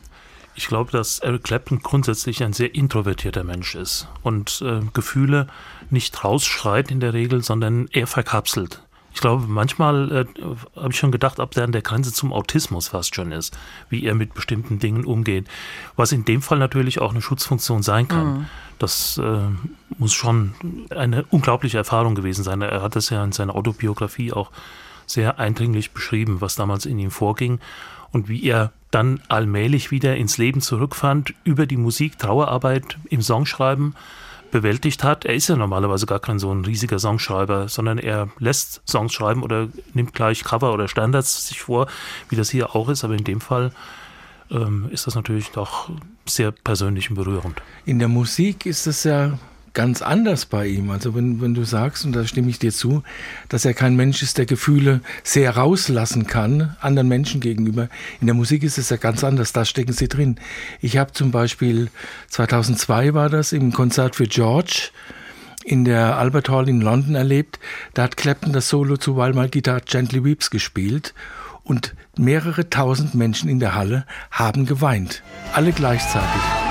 Ich 0.55 0.67
glaube, 0.67 0.91
dass 0.91 1.19
Eric 1.19 1.43
Clapton 1.43 1.79
grundsätzlich 1.79 2.43
ein 2.43 2.53
sehr 2.53 2.75
introvertierter 2.75 3.43
Mensch 3.43 3.75
ist 3.75 4.07
und 4.21 4.61
äh, 4.65 4.81
Gefühle 4.93 5.47
nicht 5.89 6.23
rausschreit 6.23 6.91
in 6.91 6.99
der 6.99 7.13
Regel, 7.13 7.43
sondern 7.43 7.87
eher 7.87 8.07
verkapselt. 8.07 8.81
Ich 9.13 9.19
glaube, 9.19 9.45
manchmal 9.47 10.11
äh, 10.11 10.25
habe 10.75 10.91
ich 10.91 10.97
schon 10.97 11.11
gedacht, 11.11 11.39
ob 11.39 11.51
der 11.51 11.65
an 11.65 11.71
der 11.71 11.81
Grenze 11.81 12.13
zum 12.13 12.31
Autismus 12.31 12.89
fast 12.89 13.13
schon 13.15 13.31
ist, 13.31 13.57
wie 13.89 14.05
er 14.05 14.15
mit 14.15 14.33
bestimmten 14.33 14.79
Dingen 14.79 15.05
umgeht. 15.05 15.47
Was 15.95 16.11
in 16.11 16.25
dem 16.25 16.41
Fall 16.41 16.59
natürlich 16.59 16.99
auch 17.01 17.11
eine 17.11 17.21
Schutzfunktion 17.21 17.83
sein 17.83 18.07
kann. 18.07 18.33
Mhm. 18.33 18.45
Das 18.79 19.17
äh, 19.17 19.41
muss 19.97 20.13
schon 20.13 20.53
eine 20.89 21.25
unglaubliche 21.29 21.77
Erfahrung 21.77 22.15
gewesen 22.15 22.43
sein. 22.43 22.61
Er 22.61 22.81
hat 22.81 22.95
das 22.95 23.09
ja 23.09 23.23
in 23.23 23.31
seiner 23.31 23.55
Autobiografie 23.55 24.31
auch 24.31 24.49
sehr 25.05 25.39
eindringlich 25.39 25.91
beschrieben, 25.91 26.39
was 26.39 26.55
damals 26.55 26.85
in 26.85 26.97
ihm 26.97 27.11
vorging 27.11 27.59
und 28.11 28.29
wie 28.29 28.43
er 28.43 28.71
dann 28.91 29.21
allmählich 29.29 29.91
wieder 29.91 30.17
ins 30.17 30.37
Leben 30.37 30.61
zurückfand, 30.61 31.33
über 31.43 31.65
die 31.65 31.77
Musik, 31.77 32.19
Trauerarbeit 32.19 32.97
im 33.09 33.21
Songschreiben 33.21 33.95
bewältigt 34.51 35.03
hat. 35.03 35.25
Er 35.25 35.33
ist 35.33 35.47
ja 35.47 35.55
normalerweise 35.55 36.05
gar 36.05 36.19
kein 36.19 36.37
so 36.37 36.53
ein 36.53 36.65
riesiger 36.65 36.99
Songschreiber, 36.99 37.69
sondern 37.69 37.97
er 37.97 38.29
lässt 38.37 38.81
Songs 38.87 39.13
schreiben 39.13 39.43
oder 39.43 39.69
nimmt 39.93 40.13
gleich 40.13 40.43
Cover 40.43 40.73
oder 40.73 40.87
Standards 40.87 41.47
sich 41.47 41.61
vor, 41.61 41.87
wie 42.29 42.35
das 42.35 42.49
hier 42.49 42.75
auch 42.75 42.89
ist. 42.89 43.03
Aber 43.03 43.15
in 43.15 43.23
dem 43.23 43.39
Fall 43.39 43.71
ähm, 44.51 44.89
ist 44.91 45.07
das 45.07 45.15
natürlich 45.15 45.51
doch 45.51 45.89
sehr 46.25 46.51
persönlich 46.51 47.09
und 47.09 47.15
berührend. 47.15 47.61
In 47.85 47.99
der 47.99 48.09
Musik 48.09 48.65
ist 48.65 48.85
es 48.87 49.05
ja 49.05 49.39
ganz 49.73 50.01
anders 50.01 50.45
bei 50.45 50.67
ihm. 50.67 50.89
Also 50.89 51.15
wenn, 51.15 51.41
wenn 51.41 51.53
du 51.53 51.63
sagst, 51.63 52.05
und 52.05 52.13
da 52.13 52.25
stimme 52.25 52.49
ich 52.49 52.59
dir 52.59 52.71
zu, 52.71 53.03
dass 53.49 53.65
er 53.65 53.73
kein 53.73 53.95
Mensch 53.95 54.21
ist, 54.21 54.37
der 54.37 54.45
Gefühle 54.45 55.01
sehr 55.23 55.55
rauslassen 55.55 56.27
kann, 56.27 56.75
anderen 56.79 57.07
Menschen 57.07 57.41
gegenüber. 57.41 57.89
In 58.19 58.27
der 58.27 58.33
Musik 58.33 58.63
ist 58.63 58.77
es 58.77 58.89
ja 58.89 58.97
ganz 58.97 59.23
anders, 59.23 59.53
da 59.53 59.65
stecken 59.65 59.93
sie 59.93 60.07
drin. 60.07 60.37
Ich 60.81 60.97
habe 60.97 61.13
zum 61.13 61.31
Beispiel, 61.31 61.89
2002 62.29 63.13
war 63.13 63.29
das, 63.29 63.53
im 63.53 63.71
Konzert 63.71 64.15
für 64.15 64.27
George, 64.27 64.89
in 65.63 65.85
der 65.85 66.17
Albert 66.17 66.49
Hall 66.49 66.67
in 66.67 66.81
London 66.81 67.15
erlebt. 67.15 67.59
Da 67.93 68.03
hat 68.03 68.17
Clapton 68.17 68.53
das 68.53 68.69
Solo 68.69 68.97
zu 68.97 69.15
While 69.15 69.33
My 69.33 69.47
Guitar 69.47 69.81
Gently 69.81 70.23
Weeps 70.23 70.49
gespielt 70.49 71.13
und 71.63 71.95
mehrere 72.17 72.69
tausend 72.69 73.15
Menschen 73.15 73.49
in 73.49 73.59
der 73.59 73.75
Halle 73.75 74.05
haben 74.31 74.65
geweint. 74.65 75.23
Alle 75.53 75.71
gleichzeitig. 75.71 76.70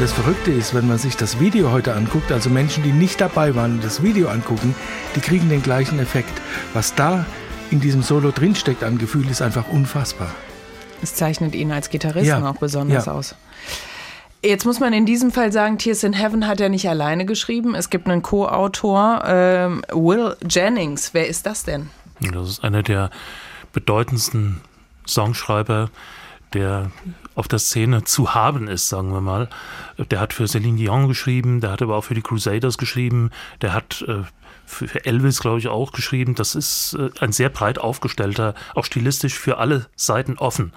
Das 0.00 0.12
Verrückte 0.12 0.50
ist, 0.50 0.74
wenn 0.74 0.88
man 0.88 0.98
sich 0.98 1.16
das 1.16 1.38
Video 1.38 1.70
heute 1.70 1.94
anguckt, 1.94 2.32
also 2.32 2.50
Menschen, 2.50 2.82
die 2.82 2.90
nicht 2.90 3.20
dabei 3.20 3.54
waren 3.54 3.74
und 3.74 3.84
das 3.84 4.02
Video 4.02 4.28
angucken, 4.28 4.74
die 5.14 5.20
kriegen 5.20 5.48
den 5.48 5.62
gleichen 5.62 5.98
Effekt. 5.98 6.32
Was 6.72 6.94
da 6.94 7.26
in 7.70 7.80
diesem 7.80 8.02
Solo 8.02 8.30
drinsteckt 8.30 8.82
an 8.82 8.98
Gefühl, 8.98 9.28
ist 9.28 9.42
einfach 9.42 9.68
unfassbar. 9.68 10.30
Es 11.02 11.14
zeichnet 11.14 11.54
ihn 11.54 11.70
als 11.70 11.90
Gitarristen 11.90 12.42
ja. 12.42 12.50
auch 12.50 12.56
besonders 12.56 13.06
ja. 13.06 13.12
aus. 13.12 13.34
Jetzt 14.42 14.64
muss 14.64 14.80
man 14.80 14.92
in 14.92 15.06
diesem 15.06 15.30
Fall 15.30 15.52
sagen, 15.52 15.78
Tears 15.78 16.02
in 16.02 16.12
Heaven 16.12 16.46
hat 16.46 16.60
er 16.60 16.68
nicht 16.68 16.88
alleine 16.88 17.24
geschrieben. 17.24 17.74
Es 17.74 17.88
gibt 17.88 18.08
einen 18.08 18.22
Co-Autor, 18.22 19.22
ähm, 19.26 19.82
Will 19.92 20.36
Jennings. 20.48 21.14
Wer 21.14 21.28
ist 21.28 21.46
das 21.46 21.64
denn? 21.64 21.88
Das 22.20 22.48
ist 22.48 22.64
einer 22.64 22.82
der 22.82 23.10
bedeutendsten 23.72 24.60
Songschreiber 25.06 25.90
der 26.54 26.90
auf 27.34 27.48
der 27.48 27.58
Szene 27.58 28.04
zu 28.04 28.34
haben 28.34 28.68
ist, 28.68 28.88
sagen 28.88 29.12
wir 29.12 29.20
mal. 29.20 29.48
Der 29.98 30.20
hat 30.20 30.32
für 30.32 30.46
Celine 30.46 30.78
Dion 30.78 31.08
geschrieben, 31.08 31.60
der 31.60 31.72
hat 31.72 31.82
aber 31.82 31.96
auch 31.96 32.04
für 32.04 32.14
die 32.14 32.22
Crusaders 32.22 32.78
geschrieben, 32.78 33.30
der 33.60 33.74
hat 33.74 34.04
äh, 34.06 34.22
für 34.66 35.04
Elvis, 35.04 35.40
glaube 35.40 35.58
ich, 35.58 35.68
auch 35.68 35.92
geschrieben. 35.92 36.34
Das 36.34 36.54
ist 36.54 36.94
äh, 36.94 37.10
ein 37.20 37.32
sehr 37.32 37.48
breit 37.48 37.78
aufgestellter, 37.78 38.54
auch 38.74 38.84
stilistisch 38.84 39.34
für 39.38 39.58
alle 39.58 39.86
Seiten 39.96 40.38
offen. 40.38 40.72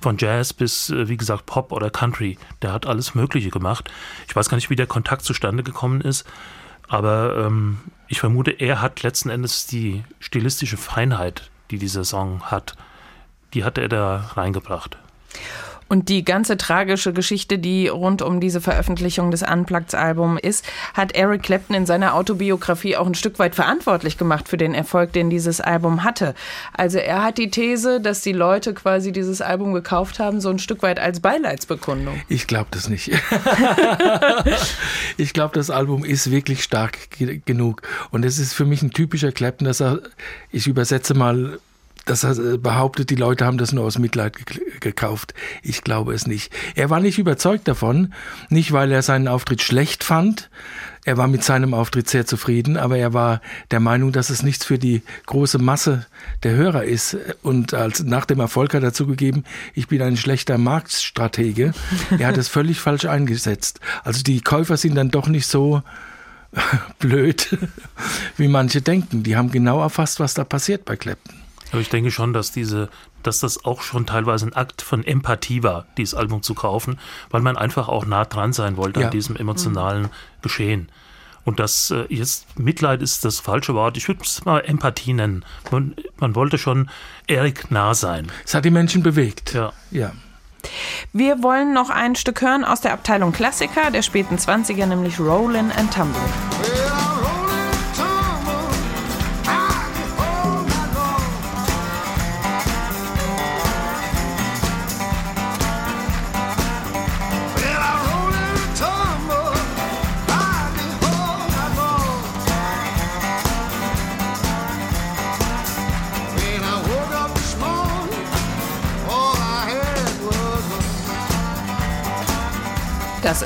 Von 0.00 0.16
Jazz 0.18 0.52
bis, 0.52 0.90
äh, 0.90 1.08
wie 1.08 1.16
gesagt, 1.16 1.46
Pop 1.46 1.72
oder 1.72 1.90
Country. 1.90 2.38
Der 2.62 2.72
hat 2.72 2.86
alles 2.86 3.14
Mögliche 3.14 3.50
gemacht. 3.50 3.90
Ich 4.28 4.36
weiß 4.36 4.48
gar 4.48 4.56
nicht, 4.56 4.70
wie 4.70 4.76
der 4.76 4.86
Kontakt 4.86 5.22
zustande 5.22 5.62
gekommen 5.62 6.00
ist, 6.00 6.24
aber 6.88 7.46
ähm, 7.46 7.78
ich 8.08 8.20
vermute, 8.20 8.52
er 8.52 8.80
hat 8.80 9.02
letzten 9.02 9.28
Endes 9.28 9.66
die 9.66 10.04
stilistische 10.20 10.76
Feinheit, 10.76 11.50
die 11.70 11.78
dieser 11.78 12.04
Song 12.04 12.42
hat, 12.42 12.76
die 13.54 13.64
hat 13.64 13.78
er 13.78 13.88
da 13.88 14.30
reingebracht. 14.34 14.98
Und 15.88 16.08
die 16.08 16.24
ganze 16.24 16.56
tragische 16.56 17.12
Geschichte, 17.12 17.58
die 17.58 17.86
rund 17.86 18.20
um 18.20 18.40
diese 18.40 18.60
Veröffentlichung 18.60 19.30
des 19.30 19.42
Unplugged-Albums 19.42 20.40
ist, 20.42 20.64
hat 20.94 21.14
Eric 21.14 21.44
Clapton 21.44 21.76
in 21.76 21.86
seiner 21.86 22.14
Autobiografie 22.14 22.96
auch 22.96 23.06
ein 23.06 23.14
Stück 23.14 23.38
weit 23.38 23.54
verantwortlich 23.54 24.18
gemacht 24.18 24.48
für 24.48 24.56
den 24.56 24.74
Erfolg, 24.74 25.12
den 25.12 25.30
dieses 25.30 25.60
Album 25.60 26.02
hatte. 26.02 26.34
Also 26.72 26.98
er 26.98 27.22
hat 27.22 27.38
die 27.38 27.50
These, 27.50 28.00
dass 28.00 28.22
die 28.22 28.32
Leute 28.32 28.74
quasi 28.74 29.12
dieses 29.12 29.40
Album 29.40 29.74
gekauft 29.74 30.18
haben, 30.18 30.40
so 30.40 30.50
ein 30.50 30.58
Stück 30.58 30.82
weit 30.82 30.98
als 30.98 31.20
Beileidsbekundung. 31.20 32.20
Ich 32.28 32.48
glaube 32.48 32.68
das 32.72 32.88
nicht. 32.88 33.06
ich 35.16 35.32
glaube, 35.32 35.54
das 35.54 35.70
Album 35.70 36.04
ist 36.04 36.32
wirklich 36.32 36.64
stark 36.64 36.98
genug. 37.44 37.82
Und 38.10 38.24
es 38.24 38.38
ist 38.38 38.54
für 38.54 38.64
mich 38.64 38.82
ein 38.82 38.90
typischer 38.90 39.30
Clapton, 39.30 39.66
dass 39.66 39.80
er, 39.80 40.00
ich 40.50 40.66
übersetze 40.66 41.14
mal 41.14 41.60
dass 42.06 42.24
er 42.24 42.38
äh, 42.38 42.56
behauptet, 42.56 43.10
die 43.10 43.16
Leute 43.16 43.44
haben 43.44 43.58
das 43.58 43.72
nur 43.72 43.84
aus 43.84 43.98
Mitleid 43.98 44.34
gekauft. 44.80 45.34
Ich 45.62 45.82
glaube 45.82 46.14
es 46.14 46.26
nicht. 46.26 46.52
Er 46.74 46.88
war 46.88 47.00
nicht 47.00 47.18
überzeugt 47.18 47.68
davon, 47.68 48.14
nicht 48.48 48.72
weil 48.72 48.90
er 48.90 49.02
seinen 49.02 49.28
Auftritt 49.28 49.60
schlecht 49.60 50.04
fand. 50.04 50.48
Er 51.04 51.16
war 51.16 51.28
mit 51.28 51.44
seinem 51.44 51.74
Auftritt 51.74 52.08
sehr 52.08 52.26
zufrieden, 52.26 52.76
aber 52.76 52.96
er 52.96 53.12
war 53.12 53.40
der 53.70 53.80
Meinung, 53.80 54.10
dass 54.10 54.30
es 54.30 54.42
nichts 54.42 54.64
für 54.64 54.78
die 54.78 55.02
große 55.26 55.58
Masse 55.58 56.06
der 56.42 56.56
Hörer 56.56 56.84
ist. 56.84 57.16
Und 57.42 57.74
als, 57.74 58.02
nach 58.02 58.24
dem 58.24 58.40
Erfolg 58.40 58.74
hat 58.74 58.82
er 58.82 58.92
zugegeben, 58.92 59.44
ich 59.74 59.86
bin 59.86 60.02
ein 60.02 60.16
schlechter 60.16 60.58
Marktstratege. 60.58 61.72
er 62.18 62.26
hat 62.26 62.38
es 62.38 62.48
völlig 62.48 62.80
falsch 62.80 63.04
eingesetzt. 63.04 63.80
Also 64.02 64.22
die 64.22 64.40
Käufer 64.40 64.76
sind 64.76 64.94
dann 64.94 65.10
doch 65.10 65.28
nicht 65.28 65.46
so 65.46 65.82
blöd, 66.98 67.56
wie 68.36 68.48
manche 68.48 68.80
denken. 68.82 69.22
Die 69.22 69.36
haben 69.36 69.50
genau 69.50 69.80
erfasst, 69.80 70.18
was 70.18 70.34
da 70.34 70.44
passiert 70.44 70.84
bei 70.84 70.96
Clapton. 70.96 71.45
Aber 71.72 71.80
ich 71.80 71.88
denke 71.88 72.10
schon, 72.10 72.32
dass 72.32 72.52
diese, 72.52 72.88
dass 73.22 73.40
das 73.40 73.64
auch 73.64 73.82
schon 73.82 74.06
teilweise 74.06 74.46
ein 74.46 74.54
Akt 74.54 74.82
von 74.82 75.04
Empathie 75.04 75.62
war, 75.62 75.86
dieses 75.96 76.14
Album 76.14 76.42
zu 76.42 76.54
kaufen, 76.54 76.98
weil 77.30 77.42
man 77.42 77.56
einfach 77.56 77.88
auch 77.88 78.06
nah 78.06 78.24
dran 78.24 78.52
sein 78.52 78.76
wollte 78.76 79.00
Ja. 79.00 79.06
an 79.06 79.12
diesem 79.12 79.36
emotionalen 79.36 80.04
mhm. 80.04 80.10
Geschehen. 80.42 80.88
Und 81.44 81.60
das 81.60 81.92
äh, 81.92 82.06
jetzt 82.08 82.58
Mitleid 82.58 83.02
ist 83.02 83.24
das 83.24 83.38
falsche 83.38 83.74
Wort. 83.74 83.96
Ich 83.96 84.08
würde 84.08 84.20
es 84.24 84.44
mal 84.44 84.60
Empathie 84.64 85.12
nennen. 85.12 85.44
Man, 85.70 85.94
man 86.18 86.34
wollte 86.34 86.58
schon 86.58 86.90
Eric 87.28 87.70
nah 87.70 87.94
sein. 87.94 88.32
Es 88.44 88.54
hat 88.54 88.64
die 88.64 88.70
Menschen 88.70 89.02
bewegt. 89.04 89.54
Ja. 89.54 89.72
ja. 89.92 90.12
Wir 91.12 91.44
wollen 91.44 91.72
noch 91.72 91.90
ein 91.90 92.16
Stück 92.16 92.40
hören 92.42 92.64
aus 92.64 92.80
der 92.80 92.92
Abteilung 92.92 93.30
Klassiker 93.32 93.92
der 93.92 94.02
späten 94.02 94.36
20er, 94.36 94.86
nämlich 94.86 95.20
Rollin' 95.20 95.70
and 95.70 95.94
Tumblin'. 95.94 96.75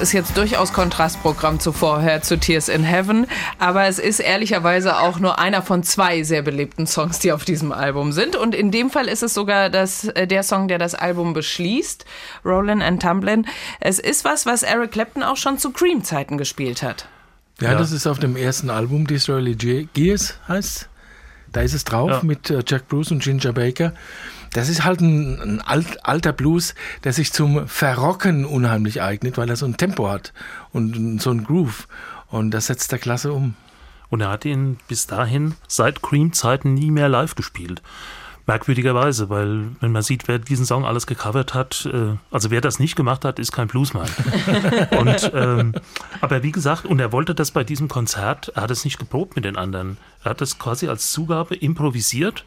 Ist 0.00 0.12
jetzt 0.12 0.36
durchaus 0.36 0.72
Kontrastprogramm 0.72 1.60
zu 1.60 1.72
vorher 1.72 2.22
zu 2.22 2.38
Tears 2.38 2.68
in 2.68 2.82
Heaven, 2.82 3.26
aber 3.58 3.86
es 3.86 3.98
ist 3.98 4.18
ehrlicherweise 4.20 4.98
auch 4.98 5.18
nur 5.18 5.38
einer 5.38 5.62
von 5.62 5.82
zwei 5.82 6.22
sehr 6.22 6.42
beliebten 6.42 6.86
Songs, 6.86 7.18
die 7.20 7.32
auf 7.32 7.44
diesem 7.44 7.70
Album 7.72 8.12
sind. 8.12 8.36
Und 8.36 8.54
in 8.54 8.70
dem 8.70 8.90
Fall 8.90 9.06
ist 9.08 9.22
es 9.22 9.32
sogar 9.32 9.70
das, 9.70 10.04
äh, 10.08 10.26
der 10.26 10.42
Song, 10.42 10.68
der 10.68 10.78
das 10.78 10.94
Album 10.94 11.32
beschließt, 11.32 12.04
Rollin' 12.44 12.82
and 12.82 13.02
Tumblin'. 13.02 13.46
Es 13.80 13.98
ist 13.98 14.24
was, 14.24 14.44
was 14.46 14.62
Eric 14.62 14.92
Clapton 14.92 15.22
auch 15.22 15.36
schon 15.36 15.58
zu 15.58 15.70
Cream-Zeiten 15.70 16.36
gespielt 16.38 16.82
hat. 16.82 17.06
ja. 17.60 17.72
Ja. 17.72 17.78
das 17.78 17.92
ist 17.92 18.06
auf 18.06 18.18
dem 18.18 18.36
ersten 18.36 18.68
Album, 18.70 19.06
Disraeli 19.06 19.54
Ge- 19.54 19.88
Gears 19.94 20.34
heißt. 20.48 20.88
Da 21.52 21.62
ist 21.62 21.74
es 21.74 21.84
drauf 21.84 22.10
Ja. 22.10 22.20
mit 22.22 22.50
äh, 22.50 22.62
Jack 22.66 22.88
Bruce 22.88 23.10
und 23.10 23.22
Ginger 23.22 23.52
Baker. 23.52 23.92
Das 24.52 24.68
ist 24.68 24.84
halt 24.84 25.00
ein, 25.00 25.40
ein 25.40 25.60
alt, 25.60 26.04
alter 26.04 26.32
Blues, 26.32 26.74
der 27.04 27.12
sich 27.12 27.32
zum 27.32 27.68
Verrocken 27.68 28.44
unheimlich 28.44 29.00
eignet, 29.02 29.38
weil 29.38 29.48
er 29.48 29.56
so 29.56 29.66
ein 29.66 29.76
Tempo 29.76 30.08
hat 30.08 30.32
und 30.72 31.20
so 31.22 31.30
ein 31.30 31.44
Groove. 31.44 31.86
Und 32.28 32.50
das 32.52 32.66
setzt 32.66 32.90
der 32.92 32.98
Klasse 32.98 33.32
um. 33.32 33.54
Und 34.08 34.22
er 34.22 34.30
hat 34.30 34.44
ihn 34.44 34.78
bis 34.88 35.06
dahin 35.06 35.54
seit 35.68 36.02
Cream-Zeiten 36.02 36.74
nie 36.74 36.90
mehr 36.90 37.08
live 37.08 37.36
gespielt. 37.36 37.80
Merkwürdigerweise, 38.50 39.30
weil 39.30 39.66
wenn 39.78 39.92
man 39.92 40.02
sieht, 40.02 40.26
wer 40.26 40.40
diesen 40.40 40.66
Song 40.66 40.84
alles 40.84 41.06
gecovert 41.06 41.54
hat, 41.54 41.88
äh, 41.92 42.16
also 42.32 42.50
wer 42.50 42.60
das 42.60 42.80
nicht 42.80 42.96
gemacht 42.96 43.24
hat, 43.24 43.38
ist 43.38 43.52
kein 43.52 43.68
Bluesman. 43.68 44.08
und, 44.98 45.30
ähm, 45.36 45.72
aber 46.20 46.42
wie 46.42 46.50
gesagt, 46.50 46.84
und 46.84 46.98
er 46.98 47.12
wollte 47.12 47.36
das 47.36 47.52
bei 47.52 47.62
diesem 47.62 47.86
Konzert, 47.86 48.50
er 48.56 48.62
hat 48.62 48.72
es 48.72 48.84
nicht 48.84 48.98
geprobt 48.98 49.36
mit 49.36 49.44
den 49.44 49.54
anderen. 49.54 49.98
Er 50.24 50.30
hat 50.30 50.42
es 50.42 50.58
quasi 50.58 50.88
als 50.88 51.12
Zugabe 51.12 51.54
improvisiert. 51.54 52.44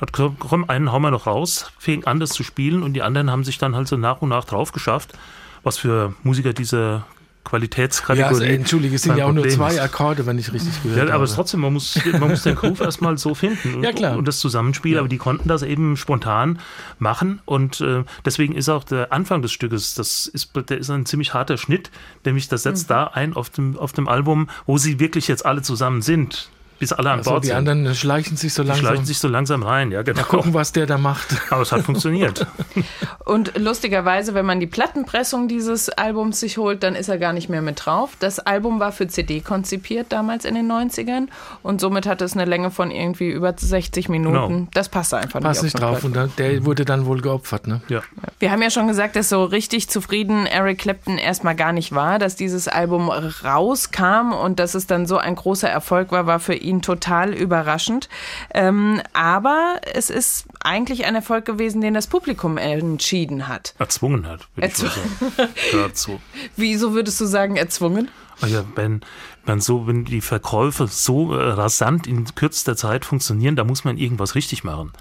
Hat 0.00 0.12
gesagt, 0.12 0.36
komm, 0.38 0.70
einen 0.70 0.92
hauen 0.92 1.02
wir 1.02 1.10
noch 1.10 1.26
raus, 1.26 1.72
fing 1.78 2.04
an, 2.04 2.20
das 2.20 2.30
zu 2.30 2.44
spielen 2.44 2.84
und 2.84 2.92
die 2.92 3.02
anderen 3.02 3.28
haben 3.28 3.42
sich 3.42 3.58
dann 3.58 3.74
halt 3.74 3.88
so 3.88 3.96
nach 3.96 4.22
und 4.22 4.28
nach 4.28 4.44
drauf 4.44 4.70
geschafft, 4.70 5.18
was 5.64 5.78
für 5.78 6.14
Musiker 6.22 6.52
dieser 6.52 7.06
Qualitätskategorie. 7.44 8.20
Ja, 8.20 8.28
also, 8.28 8.42
entschuldige, 8.42 8.96
es 8.96 9.02
sind 9.02 9.16
ja 9.16 9.26
auch 9.26 9.32
nur 9.32 9.44
Problem 9.44 9.56
zwei 9.58 9.74
ist. 9.74 9.80
Akkorde, 9.80 10.26
wenn 10.26 10.38
ich 10.38 10.52
richtig 10.52 10.82
gehört 10.82 11.08
Ja, 11.08 11.14
habe. 11.14 11.24
aber 11.24 11.26
trotzdem, 11.32 11.60
man 11.60 11.72
muss, 11.72 11.98
man 12.12 12.28
muss 12.30 12.42
den 12.42 12.54
Groove 12.54 12.80
erstmal 12.80 13.16
so 13.18 13.34
finden 13.34 13.82
Ja, 13.82 13.90
und, 13.90 13.96
klar. 13.96 14.16
und 14.18 14.26
das 14.26 14.40
Zusammenspiel, 14.40 14.98
aber 14.98 15.08
die 15.08 15.18
konnten 15.18 15.48
das 15.48 15.62
eben 15.62 15.96
spontan 15.96 16.58
machen 16.98 17.40
und 17.44 17.80
äh, 17.80 18.04
deswegen 18.24 18.54
ist 18.54 18.68
auch 18.68 18.84
der 18.84 19.12
Anfang 19.12 19.42
des 19.42 19.52
Stückes, 19.52 19.94
das 19.94 20.26
ist, 20.26 20.50
der 20.68 20.78
ist 20.78 20.90
ein 20.90 21.06
ziemlich 21.06 21.34
harter 21.34 21.56
Schnitt, 21.56 21.90
nämlich 22.24 22.48
das 22.48 22.64
Mhm. 22.64 22.70
setzt 22.70 22.90
da 22.90 23.04
ein 23.08 23.34
auf 23.34 23.50
dem, 23.50 23.76
auf 23.78 23.92
dem 23.92 24.08
Album, 24.08 24.48
wo 24.66 24.78
sie 24.78 24.98
wirklich 24.98 25.28
jetzt 25.28 25.44
alle 25.44 25.62
zusammen 25.62 26.02
sind, 26.02 26.48
bis 26.78 26.92
alle 26.92 27.10
an 27.10 27.18
also, 27.18 27.30
Bord 27.30 27.44
die 27.44 27.48
sind. 27.48 27.56
anderen 27.56 27.94
schleichen 27.94 28.36
sich 28.36 28.54
so 28.54 28.62
die 28.62 28.68
langsam. 28.68 28.86
schleichen 28.86 29.04
sich 29.04 29.18
so 29.18 29.28
langsam 29.28 29.62
rein, 29.62 29.90
ja 29.90 30.02
genau. 30.02 30.20
Mal 30.20 30.26
gucken, 30.26 30.54
was 30.54 30.72
der 30.72 30.86
da 30.86 30.98
macht. 30.98 31.28
Aber 31.50 31.62
es 31.62 31.72
hat 31.72 31.82
funktioniert. 31.82 32.46
Und 33.24 33.58
lustigerweise, 33.58 34.34
wenn 34.34 34.46
man 34.46 34.60
die 34.60 34.66
Plattenpressung 34.66 35.48
dieses 35.48 35.88
Albums 35.90 36.40
sich 36.40 36.58
holt, 36.58 36.82
dann 36.82 36.94
ist 36.94 37.08
er 37.08 37.18
gar 37.18 37.32
nicht 37.32 37.48
mehr 37.48 37.62
mit 37.62 37.84
drauf. 37.84 38.16
Das 38.20 38.38
Album 38.38 38.80
war 38.80 38.92
für 38.92 39.08
CD 39.08 39.40
konzipiert 39.40 40.12
damals 40.12 40.44
in 40.44 40.54
den 40.54 40.70
90ern 40.70 41.28
und 41.62 41.80
somit 41.80 42.06
hat 42.06 42.20
es 42.22 42.34
eine 42.34 42.44
Länge 42.44 42.70
von 42.70 42.90
irgendwie 42.90 43.30
über 43.30 43.54
60 43.56 44.08
Minuten. 44.08 44.48
Genau. 44.48 44.68
Das 44.72 44.88
passte 44.88 45.16
einfach 45.16 45.40
Passt 45.40 45.62
nicht 45.62 45.74
nicht 45.74 45.82
auf 45.82 45.88
eine 45.88 45.94
drauf. 45.94 46.04
Und 46.04 46.16
dann, 46.16 46.32
der 46.38 46.64
wurde 46.64 46.84
dann 46.84 47.06
wohl 47.06 47.20
geopfert, 47.20 47.66
ne? 47.66 47.80
Ja. 47.88 48.02
Wir 48.38 48.50
haben 48.50 48.62
ja 48.62 48.70
schon 48.70 48.88
gesagt, 48.88 49.16
dass 49.16 49.28
so 49.28 49.44
richtig 49.44 49.88
zufrieden 49.88 50.46
Eric 50.46 50.78
Clapton 50.78 51.18
erstmal 51.18 51.54
gar 51.54 51.72
nicht 51.72 51.92
war, 51.92 52.18
dass 52.18 52.36
dieses 52.36 52.68
Album 52.68 53.08
rauskam 53.08 54.32
und 54.32 54.58
dass 54.58 54.74
es 54.74 54.86
dann 54.86 55.06
so 55.06 55.18
ein 55.18 55.34
großer 55.34 55.68
Erfolg 55.68 56.12
war, 56.12 56.26
war 56.26 56.40
für 56.40 56.54
ihn 56.64 56.82
total 56.82 57.34
überraschend. 57.34 58.08
Ähm, 58.52 59.00
aber 59.12 59.80
es 59.92 60.10
ist 60.10 60.46
eigentlich 60.60 61.04
ein 61.04 61.14
Erfolg 61.14 61.44
gewesen, 61.44 61.80
den 61.80 61.94
das 61.94 62.06
Publikum 62.06 62.58
entschieden 62.58 63.48
hat. 63.48 63.74
Erzwungen 63.78 64.26
hat, 64.26 64.48
würde 64.54 64.68
ich 64.68 64.76
sagen. 64.76 65.92
So. 65.92 66.20
Wieso 66.56 66.94
würdest 66.94 67.20
du 67.20 67.26
sagen, 67.26 67.56
erzwungen? 67.56 68.08
Ja, 68.46 68.64
wenn 68.74 69.00
man 69.46 69.60
so, 69.60 69.86
wenn 69.86 70.04
die 70.04 70.20
Verkäufe 70.20 70.86
so 70.86 71.34
äh, 71.34 71.50
rasant 71.52 72.06
in 72.06 72.24
kürzester 72.34 72.76
Zeit 72.76 73.04
funktionieren, 73.04 73.56
da 73.56 73.64
muss 73.64 73.84
man 73.84 73.96
irgendwas 73.96 74.34
richtig 74.34 74.64
machen, 74.64 74.92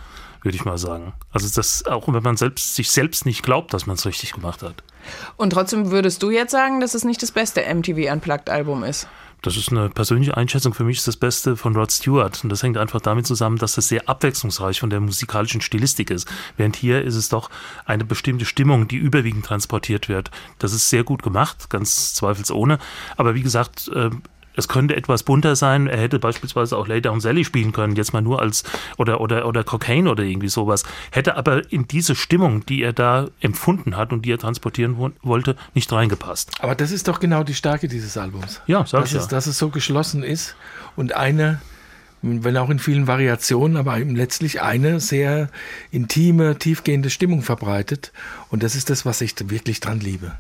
würde 0.42 0.56
ich 0.56 0.66
mal 0.66 0.78
sagen. 0.78 1.14
Also 1.32 1.50
das, 1.54 1.86
auch 1.86 2.08
wenn 2.08 2.24
man 2.24 2.38
selbst 2.38 2.76
sich 2.76 2.92
selbst 2.92 3.26
nicht 3.26 3.44
glaubt, 3.44 3.74
dass 3.74 3.86
man 3.86 3.96
es 3.96 4.06
richtig 4.06 4.34
gemacht 4.34 4.62
hat. 4.62 4.84
Und 5.36 5.52
trotzdem 5.52 5.92
würdest 5.92 6.24
du 6.24 6.32
jetzt 6.32 6.52
sagen, 6.52 6.80
dass 6.80 6.94
es 6.94 7.04
nicht 7.04 7.22
das 7.22 7.32
beste 7.32 7.62
MTV 7.62 8.12
Unplugged 8.12 8.50
Album 8.50 8.84
ist? 8.84 9.08
Das 9.44 9.58
ist 9.58 9.72
eine 9.72 9.90
persönliche 9.90 10.38
Einschätzung. 10.38 10.74
Für 10.74 10.86
mich 10.86 11.00
ist 11.00 11.08
das 11.08 11.18
Beste 11.18 11.58
von 11.58 11.76
Rod 11.76 11.92
Stewart. 11.92 12.42
Und 12.44 12.50
das 12.50 12.64
hängt 12.64 12.78
einfach 12.78 13.02
damit 13.02 13.28
zusammen, 13.28 13.58
dass 13.58 13.76
das 13.76 13.90
sehr 13.90 14.08
abwechslungsreich 14.08 14.80
von 14.80 14.90
der 14.90 15.02
musikalischen 15.02 15.60
Stilistik 15.60 16.12
ist. 16.12 16.32
Während 16.56 16.78
hier 16.78 17.04
ist 17.04 17.16
es 17.16 17.28
doch 17.28 17.50
eine 17.86 18.06
bestimmte 18.06 18.46
Stimmung, 18.46 18.88
die 18.88 18.96
überwiegend 18.96 19.46
transportiert 19.46 20.08
wird. 20.08 20.32
Das 20.60 20.72
ist 20.72 20.90
sehr 20.90 21.04
gut 21.04 21.24
gemacht, 21.24 21.70
ganz 21.70 22.14
zweifelsohne. 22.14 22.80
Aber 23.18 23.36
wie 23.36 23.44
gesagt, 23.44 23.90
äh, 23.90 24.12
es 24.56 24.68
könnte 24.68 24.96
etwas 24.96 25.24
bunter 25.24 25.56
sein. 25.56 25.88
Er 25.88 26.00
hätte 26.00 26.20
beispielsweise 26.20 26.78
auch 26.78 26.88
Lay 26.88 27.02
Down 27.02 27.20
Sally 27.20 27.44
spielen 27.44 27.72
können, 27.72 27.96
jetzt 27.96 28.14
mal 28.14 28.22
nur 28.22 28.42
als 28.42 28.64
oder 28.98 29.22
oder 29.22 29.48
oder 29.48 29.64
Cocaine 29.64 30.10
oder 30.10 30.24
irgendwie 30.24 30.50
sowas. 30.50 30.84
Hätte 31.12 31.36
aber 31.38 31.72
in 31.72 31.88
diese 31.88 32.16
Stimmung, 32.16 32.66
die 32.66 32.84
er 32.84 32.94
da 32.94 33.28
empfunden 33.42 33.98
hat 33.98 34.12
und 34.12 34.26
die 34.26 34.32
er 34.32 34.38
transportieren 34.38 34.98
wo 34.98 35.12
wollte, 35.22 35.56
nicht 35.74 35.92
reingepasst. 35.92 36.52
Aber 36.62 36.76
das 36.76 36.92
ist 36.92 37.08
doch 37.08 37.20
genau 37.20 37.44
die 37.44 37.54
Stärke 37.54 37.88
dieses 37.88 38.18
Albums. 38.18 38.62
Ja, 38.68 38.86
sag 38.86 39.02
dass, 39.02 39.12
ich 39.12 39.18
es, 39.18 39.24
ja. 39.24 39.30
dass 39.30 39.48
es 39.48 39.58
so 39.58 39.70
geschlossen 39.70 40.24
ist 40.24 40.56
und 40.96 41.16
eine, 41.16 41.62
wenn 42.22 42.56
auch 42.58 42.70
in 42.70 42.80
vielen 42.80 43.08
Variationen, 43.08 43.78
aber 43.78 43.98
eben 43.98 44.16
letztlich 44.16 44.62
eine 44.62 45.00
sehr 45.00 45.50
intime, 45.92 46.58
tiefgehende 46.58 47.10
Stimmung 47.10 47.42
verbreitet. 47.42 48.12
Und 48.50 48.64
das 48.64 48.76
ist 48.76 48.90
das, 48.90 49.06
was 49.06 49.22
ich 49.22 49.36
wirklich 49.50 49.80
dran 49.80 50.00
liebe. 50.00 50.34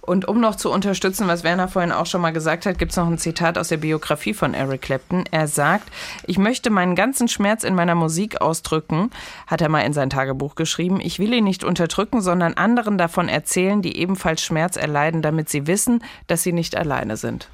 Und 0.00 0.28
um 0.28 0.40
noch 0.40 0.54
zu 0.54 0.70
unterstützen, 0.70 1.26
was 1.26 1.42
Werner 1.42 1.66
vorhin 1.68 1.90
auch 1.92 2.06
schon 2.06 2.20
mal 2.20 2.32
gesagt 2.32 2.64
hat, 2.66 2.78
gibt 2.78 2.92
es 2.92 2.96
noch 2.96 3.06
ein 3.08 3.18
Zitat 3.18 3.58
aus 3.58 3.68
der 3.68 3.78
Biografie 3.78 4.34
von 4.34 4.54
Eric 4.54 4.82
Clapton. 4.82 5.24
Er 5.32 5.48
sagt, 5.48 5.88
ich 6.26 6.38
möchte 6.38 6.70
meinen 6.70 6.94
ganzen 6.94 7.26
Schmerz 7.28 7.64
in 7.64 7.74
meiner 7.74 7.94
Musik 7.96 8.40
ausdrücken, 8.40 9.10
hat 9.48 9.60
er 9.60 9.68
mal 9.68 9.80
in 9.80 9.92
sein 9.92 10.10
Tagebuch 10.10 10.54
geschrieben. 10.54 11.00
Ich 11.00 11.18
will 11.18 11.32
ihn 11.32 11.44
nicht 11.44 11.64
unterdrücken, 11.64 12.20
sondern 12.22 12.54
anderen 12.54 12.98
davon 12.98 13.28
erzählen, 13.28 13.82
die 13.82 13.96
ebenfalls 13.96 14.42
Schmerz 14.42 14.76
erleiden, 14.76 15.22
damit 15.22 15.48
sie 15.48 15.66
wissen, 15.66 16.02
dass 16.28 16.42
sie 16.42 16.52
nicht 16.52 16.76
alleine 16.76 17.16
sind. 17.16 17.48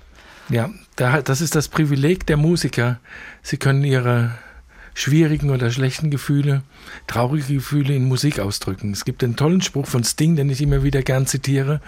Ja, 0.48 0.68
da- 0.96 1.22
das 1.22 1.40
ist 1.40 1.54
das 1.54 1.68
Privileg 1.68 2.26
der 2.26 2.36
Musiker. 2.36 2.98
Sie 3.42 3.56
können 3.56 3.84
ihre 3.84 4.32
schwierigen 4.94 5.50
oder 5.50 5.70
schlechten 5.70 6.10
Gefühle, 6.10 6.62
traurige 7.06 7.54
Gefühle 7.54 7.94
in 7.94 8.04
Musik 8.06 8.38
ausdrücken. 8.40 8.92
Es 8.92 9.04
gibt 9.04 9.22
einen 9.24 9.36
tollen 9.36 9.62
Spruch 9.62 9.86
von 9.86 10.04
Sting, 10.04 10.36
den 10.36 10.50
ich 10.50 10.60
immer 10.60 10.82
wieder 10.82 11.02
gern 11.02 11.26
zitiere. 11.26 11.80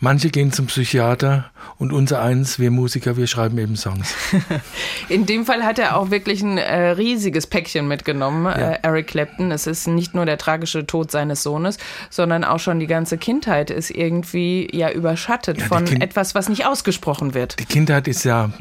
Manche 0.00 0.30
gehen 0.30 0.52
zum 0.52 0.66
Psychiater 0.66 1.50
und 1.76 1.92
unser 1.92 2.22
eins, 2.22 2.60
wir 2.60 2.70
Musiker, 2.70 3.16
wir 3.16 3.26
schreiben 3.26 3.58
eben 3.58 3.74
Songs. 3.74 4.14
In 5.08 5.26
dem 5.26 5.44
Fall 5.44 5.64
hat 5.64 5.80
er 5.80 5.96
auch 5.96 6.10
wirklich 6.12 6.40
ein 6.40 6.56
äh, 6.56 6.90
riesiges 6.90 7.48
Päckchen 7.48 7.88
mitgenommen, 7.88 8.46
äh, 8.46 8.78
Eric 8.82 9.08
Clapton. 9.08 9.50
Es 9.50 9.66
ist 9.66 9.88
nicht 9.88 10.14
nur 10.14 10.24
der 10.24 10.38
tragische 10.38 10.86
Tod 10.86 11.10
seines 11.10 11.42
Sohnes, 11.42 11.78
sondern 12.10 12.44
auch 12.44 12.60
schon 12.60 12.78
die 12.78 12.86
ganze 12.86 13.18
Kindheit 13.18 13.70
ist 13.72 13.90
irgendwie 13.90 14.68
ja 14.72 14.88
überschattet 14.92 15.58
Ja, 15.58 15.64
von 15.66 15.84
Kind- 15.84 16.00
etwas, 16.00 16.36
was 16.36 16.48
nicht 16.48 16.64
ausgesprochen 16.64 17.34
wird. 17.34 17.58
Die 17.58 17.64
Kindheit 17.64 18.06
ist 18.06 18.22
ja, 18.24 18.52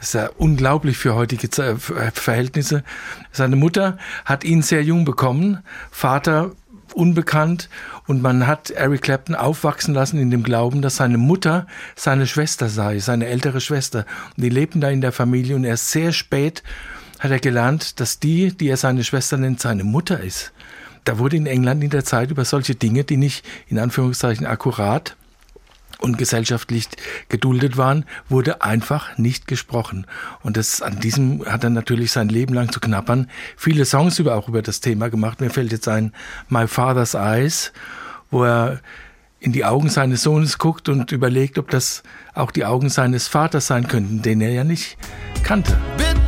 ist 0.00 0.14
ja 0.14 0.30
unglaublich 0.36 0.98
für 0.98 1.14
heutige 1.14 1.48
Ver- 1.48 1.78
Verhältnisse. 2.12 2.84
Seine 3.32 3.56
Mutter 3.56 3.98
hat 4.24 4.44
ihn 4.44 4.62
sehr 4.62 4.82
jung 4.82 5.04
bekommen. 5.04 5.62
Vater 5.90 6.52
unbekannt 6.94 7.68
und 8.06 8.22
man 8.22 8.46
hat 8.46 8.70
Eric 8.70 9.02
Clapton 9.02 9.34
aufwachsen 9.34 9.92
lassen 9.92 10.18
in 10.18 10.30
dem 10.30 10.42
Glauben, 10.42 10.80
dass 10.80 10.96
seine 10.96 11.18
Mutter 11.18 11.66
seine 11.94 12.26
Schwester 12.26 12.68
sei, 12.68 12.98
seine 13.00 13.26
ältere 13.26 13.60
Schwester. 13.60 14.06
Und 14.36 14.44
die 14.44 14.48
lebten 14.48 14.80
da 14.80 14.88
in 14.88 15.00
der 15.00 15.12
Familie 15.12 15.56
und 15.56 15.64
erst 15.64 15.90
sehr 15.90 16.12
spät 16.12 16.62
hat 17.18 17.30
er 17.30 17.40
gelernt, 17.40 18.00
dass 18.00 18.18
die, 18.18 18.56
die 18.56 18.68
er 18.68 18.76
seine 18.76 19.04
Schwester 19.04 19.36
nennt, 19.36 19.60
seine 19.60 19.84
Mutter 19.84 20.20
ist. 20.20 20.52
Da 21.04 21.18
wurde 21.18 21.36
in 21.36 21.46
England 21.46 21.84
in 21.84 21.90
der 21.90 22.04
Zeit 22.04 22.30
über 22.30 22.44
solche 22.44 22.74
Dinge, 22.74 23.04
die 23.04 23.16
nicht 23.16 23.44
in 23.68 23.78
Anführungszeichen 23.78 24.46
akkurat 24.46 25.16
und 25.98 26.18
gesellschaftlich 26.18 26.88
geduldet 27.28 27.76
waren, 27.76 28.04
wurde 28.28 28.62
einfach 28.62 29.16
nicht 29.18 29.46
gesprochen. 29.46 30.06
Und 30.42 30.56
das, 30.56 30.82
an 30.82 31.00
diesem 31.00 31.44
hat 31.46 31.64
er 31.64 31.70
natürlich 31.70 32.12
sein 32.12 32.28
Leben 32.28 32.54
lang 32.54 32.70
zu 32.70 32.80
knappern. 32.80 33.28
Viele 33.56 33.84
Songs 33.84 34.18
über, 34.18 34.34
auch 34.34 34.48
über 34.48 34.62
das 34.62 34.80
Thema 34.80 35.08
gemacht. 35.08 35.40
Mir 35.40 35.50
fällt 35.50 35.72
jetzt 35.72 35.88
ein 35.88 36.12
My 36.48 36.66
Father's 36.66 37.14
Eyes, 37.14 37.72
wo 38.30 38.44
er 38.44 38.80
in 39.38 39.52
die 39.52 39.64
Augen 39.64 39.88
seines 39.88 40.22
Sohnes 40.22 40.58
guckt 40.58 40.88
und 40.88 41.12
überlegt, 41.12 41.58
ob 41.58 41.70
das 41.70 42.02
auch 42.34 42.50
die 42.50 42.64
Augen 42.64 42.88
seines 42.88 43.28
Vaters 43.28 43.66
sein 43.66 43.86
könnten, 43.86 44.22
den 44.22 44.40
er 44.40 44.50
ja 44.50 44.64
nicht 44.64 44.96
kannte. 45.42 45.76
Bit 45.96 46.25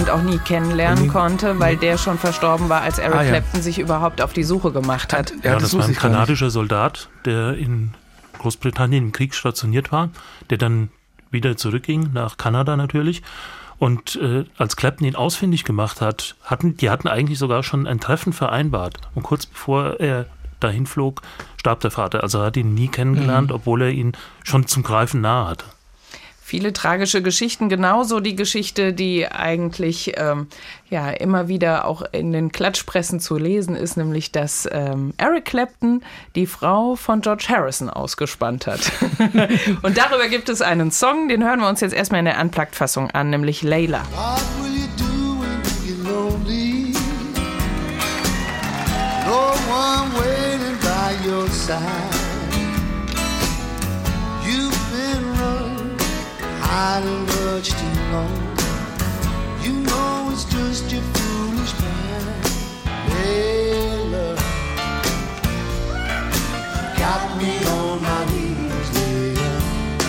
und 0.00 0.10
auch 0.10 0.22
nie 0.22 0.38
kennenlernen 0.38 1.08
konnte, 1.08 1.60
weil 1.60 1.76
der 1.76 1.98
schon 1.98 2.16
verstorben 2.18 2.70
war, 2.70 2.80
als 2.80 2.98
Eric 2.98 3.14
ah, 3.16 3.22
ja. 3.22 3.30
Clapton 3.30 3.60
sich 3.60 3.78
überhaupt 3.78 4.22
auf 4.22 4.32
die 4.32 4.44
Suche 4.44 4.72
gemacht 4.72 5.12
hat. 5.12 5.32
Ja, 5.42 5.54
das, 5.54 5.62
das 5.62 5.78
war 5.78 5.84
ein 5.84 5.94
kanadischer 5.94 6.50
Soldat, 6.50 7.08
der 7.26 7.54
in 7.54 7.92
Großbritannien 8.38 9.04
im 9.04 9.12
Krieg 9.12 9.34
stationiert 9.34 9.92
war, 9.92 10.08
der 10.48 10.56
dann 10.56 10.88
wieder 11.30 11.56
zurückging 11.56 12.10
nach 12.14 12.38
Kanada 12.38 12.76
natürlich. 12.76 13.22
Und 13.78 14.16
äh, 14.16 14.44
als 14.56 14.76
Clapton 14.76 15.06
ihn 15.06 15.16
ausfindig 15.16 15.64
gemacht 15.64 16.00
hat, 16.00 16.34
hatten 16.44 16.76
die 16.76 16.88
hatten 16.88 17.08
eigentlich 17.08 17.38
sogar 17.38 17.62
schon 17.62 17.86
ein 17.86 18.00
Treffen 18.00 18.32
vereinbart. 18.32 18.96
Und 19.14 19.22
kurz 19.22 19.44
bevor 19.44 20.00
er 20.00 20.26
dahin 20.60 20.86
flog, 20.86 21.20
starb 21.58 21.80
der 21.80 21.90
Vater. 21.90 22.22
Also 22.22 22.38
er 22.38 22.46
hat 22.46 22.56
ihn 22.56 22.74
nie 22.74 22.88
kennengelernt, 22.88 23.50
mhm. 23.50 23.56
obwohl 23.56 23.82
er 23.82 23.90
ihn 23.90 24.12
schon 24.44 24.66
zum 24.66 24.82
Greifen 24.82 25.20
nahe 25.20 25.48
hatte 25.48 25.64
viele 26.50 26.72
tragische 26.72 27.22
Geschichten, 27.22 27.68
genauso 27.68 28.18
die 28.18 28.34
Geschichte, 28.34 28.92
die 28.92 29.28
eigentlich 29.28 30.14
ähm, 30.16 30.48
ja 30.88 31.08
immer 31.10 31.46
wieder 31.46 31.84
auch 31.84 32.02
in 32.10 32.32
den 32.32 32.50
Klatschpressen 32.50 33.20
zu 33.20 33.38
lesen 33.38 33.76
ist, 33.76 33.96
nämlich 33.96 34.32
dass 34.32 34.68
ähm, 34.72 35.14
Eric 35.16 35.44
Clapton 35.44 36.02
die 36.34 36.46
Frau 36.46 36.96
von 36.96 37.20
George 37.20 37.46
Harrison 37.48 37.88
ausgespannt 37.88 38.66
hat. 38.66 38.80
Und 39.82 39.96
darüber 39.96 40.26
gibt 40.26 40.48
es 40.48 40.60
einen 40.60 40.90
Song, 40.90 41.28
den 41.28 41.44
hören 41.44 41.60
wir 41.60 41.68
uns 41.68 41.82
jetzt 41.82 41.94
erstmal 41.94 42.18
in 42.18 42.24
der 42.24 42.40
Unplugged-Fassung 42.40 43.12
an, 43.12 43.30
nämlich 43.30 43.62
Layla. 43.62 44.02
No 49.24 49.54
one 49.70 50.12
waiting 50.18 50.76
by 50.82 51.14
your 51.24 51.46
side. 51.46 52.19
Hiding 56.70 57.26
much 57.26 57.70
too 57.70 57.96
long. 58.12 58.36
You 59.64 59.72
know 59.88 60.30
it's 60.32 60.44
just 60.44 60.90
your 60.92 61.02
foolish 61.14 61.74
mind, 61.82 62.44
Layla. 63.10 64.36
Got 66.96 67.22
me 67.38 67.52
on 67.76 68.00
my 68.02 68.22
knees, 68.30 68.88
Layla. 68.96 69.50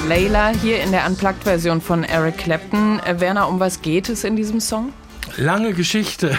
Layla 0.07 0.61
hier 0.61 0.83
in 0.83 0.91
der 0.91 1.07
Unplugged-Version 1.07 1.81
von 1.81 2.03
Eric 2.03 2.37
Clapton. 2.37 2.99
Äh, 2.99 3.19
Werner, 3.19 3.47
um 3.49 3.59
was 3.59 3.81
geht 3.81 4.07
es 4.09 4.23
in 4.23 4.35
diesem 4.35 4.59
Song? 4.59 4.93
Lange 5.37 5.73
Geschichte. 5.73 6.37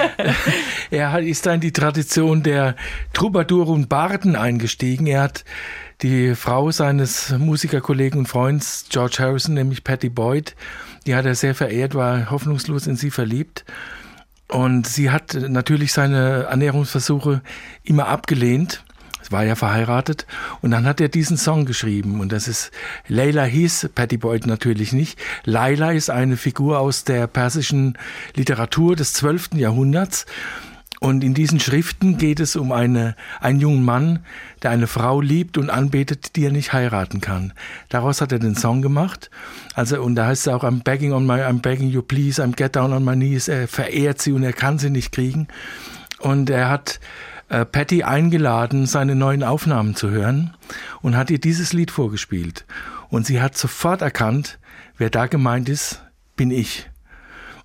er 0.90 1.18
ist 1.20 1.46
da 1.46 1.54
in 1.54 1.60
die 1.60 1.72
Tradition 1.72 2.42
der 2.42 2.74
Troubadour 3.12 3.68
und 3.68 3.88
Barden 3.88 4.34
eingestiegen. 4.34 5.06
Er 5.06 5.22
hat 5.22 5.44
die 6.02 6.34
Frau 6.34 6.70
seines 6.70 7.30
Musikerkollegen 7.30 8.18
und 8.18 8.26
Freunds 8.26 8.86
George 8.88 9.16
Harrison, 9.18 9.54
nämlich 9.54 9.84
Patty 9.84 10.08
Boyd, 10.08 10.54
die 11.06 11.14
hat 11.14 11.26
er 11.26 11.34
sehr 11.34 11.54
verehrt, 11.54 11.94
war 11.94 12.30
hoffnungslos 12.30 12.86
in 12.86 12.96
sie 12.96 13.10
verliebt. 13.10 13.64
Und 14.48 14.86
sie 14.86 15.10
hat 15.10 15.34
natürlich 15.34 15.92
seine 15.92 16.44
Ernährungsversuche 16.44 17.42
immer 17.82 18.08
abgelehnt. 18.08 18.84
Es 19.22 19.32
war 19.32 19.42
ja 19.42 19.54
verheiratet. 19.54 20.26
Und 20.60 20.70
dann 20.70 20.84
hat 20.84 21.00
er 21.00 21.08
diesen 21.08 21.38
Song 21.38 21.64
geschrieben. 21.64 22.20
Und 22.20 22.30
das 22.30 22.46
ist, 22.46 22.70
Layla 23.08 23.44
hieß 23.44 23.90
Patty 23.94 24.18
Boyd 24.18 24.46
natürlich 24.46 24.92
nicht. 24.92 25.18
Laila 25.44 25.92
ist 25.92 26.10
eine 26.10 26.36
Figur 26.36 26.78
aus 26.78 27.04
der 27.04 27.26
persischen 27.26 27.96
Literatur 28.34 28.96
des 28.96 29.14
12. 29.14 29.54
Jahrhunderts. 29.54 30.26
Und 31.04 31.22
in 31.22 31.34
diesen 31.34 31.60
Schriften 31.60 32.16
geht 32.16 32.40
es 32.40 32.56
um 32.56 32.72
eine, 32.72 33.14
einen 33.38 33.60
jungen 33.60 33.84
Mann, 33.84 34.20
der 34.62 34.70
eine 34.70 34.86
Frau 34.86 35.20
liebt 35.20 35.58
und 35.58 35.68
anbetet, 35.68 36.34
die 36.34 36.46
er 36.46 36.50
nicht 36.50 36.72
heiraten 36.72 37.20
kann. 37.20 37.52
Daraus 37.90 38.22
hat 38.22 38.32
er 38.32 38.38
den 38.38 38.56
Song 38.56 38.80
gemacht. 38.80 39.30
Also, 39.74 40.02
und 40.02 40.14
da 40.14 40.28
heißt 40.28 40.46
es 40.46 40.52
auch, 40.54 40.64
I'm 40.64 40.82
begging 40.82 41.12
on 41.12 41.26
my, 41.26 41.42
I'm 41.42 41.60
begging 41.60 41.90
you 41.90 42.00
please, 42.00 42.42
I'm 42.42 42.56
get 42.56 42.74
down 42.74 42.94
on 42.94 43.04
my 43.04 43.12
knees. 43.12 43.48
Er 43.48 43.68
verehrt 43.68 44.22
sie 44.22 44.32
und 44.32 44.44
er 44.44 44.54
kann 44.54 44.78
sie 44.78 44.88
nicht 44.88 45.12
kriegen. 45.12 45.46
Und 46.20 46.48
er 46.48 46.70
hat 46.70 47.00
äh, 47.50 47.66
Patty 47.66 48.02
eingeladen, 48.02 48.86
seine 48.86 49.14
neuen 49.14 49.42
Aufnahmen 49.42 49.96
zu 49.96 50.08
hören 50.08 50.56
und 51.02 51.18
hat 51.18 51.28
ihr 51.28 51.38
dieses 51.38 51.74
Lied 51.74 51.90
vorgespielt. 51.90 52.64
Und 53.10 53.26
sie 53.26 53.42
hat 53.42 53.58
sofort 53.58 54.00
erkannt, 54.00 54.58
wer 54.96 55.10
da 55.10 55.26
gemeint 55.26 55.68
ist, 55.68 56.02
bin 56.34 56.50
ich. 56.50 56.88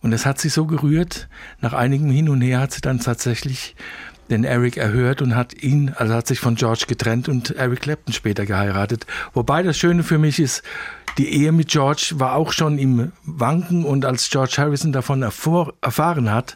Und 0.02 0.14
es 0.14 0.26
hat 0.26 0.40
sie 0.40 0.50
so 0.50 0.66
gerührt. 0.66 1.28
Nach 1.62 1.74
einigem 1.74 2.10
Hin 2.10 2.30
und 2.30 2.42
Her 2.42 2.60
hat 2.60 2.72
sie 2.72 2.82
dann 2.82 3.00
tatsächlich 3.00 3.76
den 4.30 4.44
Eric 4.44 4.78
erhört 4.78 5.22
und 5.22 5.36
hat 5.36 5.62
ihn, 5.62 5.94
also 5.96 6.14
hat 6.14 6.28
sich 6.28 6.40
von 6.40 6.56
George 6.56 6.86
getrennt 6.88 7.28
und 7.28 7.52
Eric 7.52 7.82
Clapton 7.82 8.14
später 8.14 8.46
geheiratet. 8.46 9.06
Wobei 9.34 9.64
das 9.64 9.78
Schöne 9.78 10.04
für 10.04 10.18
mich 10.18 10.40
ist, 10.40 10.64
die 11.18 11.30
Ehe 11.30 11.52
mit 11.52 11.70
George 11.70 12.14
war 12.16 12.36
auch 12.36 12.54
schon 12.54 12.78
im 12.78 13.12
Wanken 13.26 13.84
und 13.84 14.06
als 14.06 14.30
George 14.30 14.56
Harrison 14.58 14.92
davon 14.92 15.24
erfahren 15.24 16.32
hat, 16.32 16.56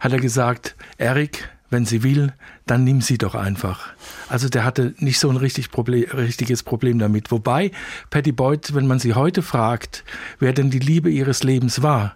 hat 0.00 0.12
er 0.12 0.20
gesagt, 0.20 0.76
Eric, 0.96 1.48
wenn 1.68 1.84
sie 1.84 2.02
will, 2.02 2.32
dann 2.66 2.84
nimm 2.84 3.00
sie 3.00 3.18
doch 3.18 3.34
einfach. 3.34 3.88
Also 4.28 4.48
der 4.48 4.64
hatte 4.64 4.94
nicht 4.98 5.18
so 5.18 5.28
ein 5.28 5.36
richtig 5.36 5.70
Problem, 5.70 6.04
richtiges 6.12 6.62
Problem 6.62 6.98
damit. 6.98 7.30
Wobei 7.32 7.72
Patty 8.10 8.32
Boyd, 8.32 8.74
wenn 8.74 8.86
man 8.86 9.00
sie 9.00 9.14
heute 9.14 9.42
fragt, 9.42 10.04
wer 10.38 10.52
denn 10.52 10.70
die 10.70 10.78
Liebe 10.78 11.10
ihres 11.10 11.42
Lebens 11.42 11.82
war, 11.82 12.14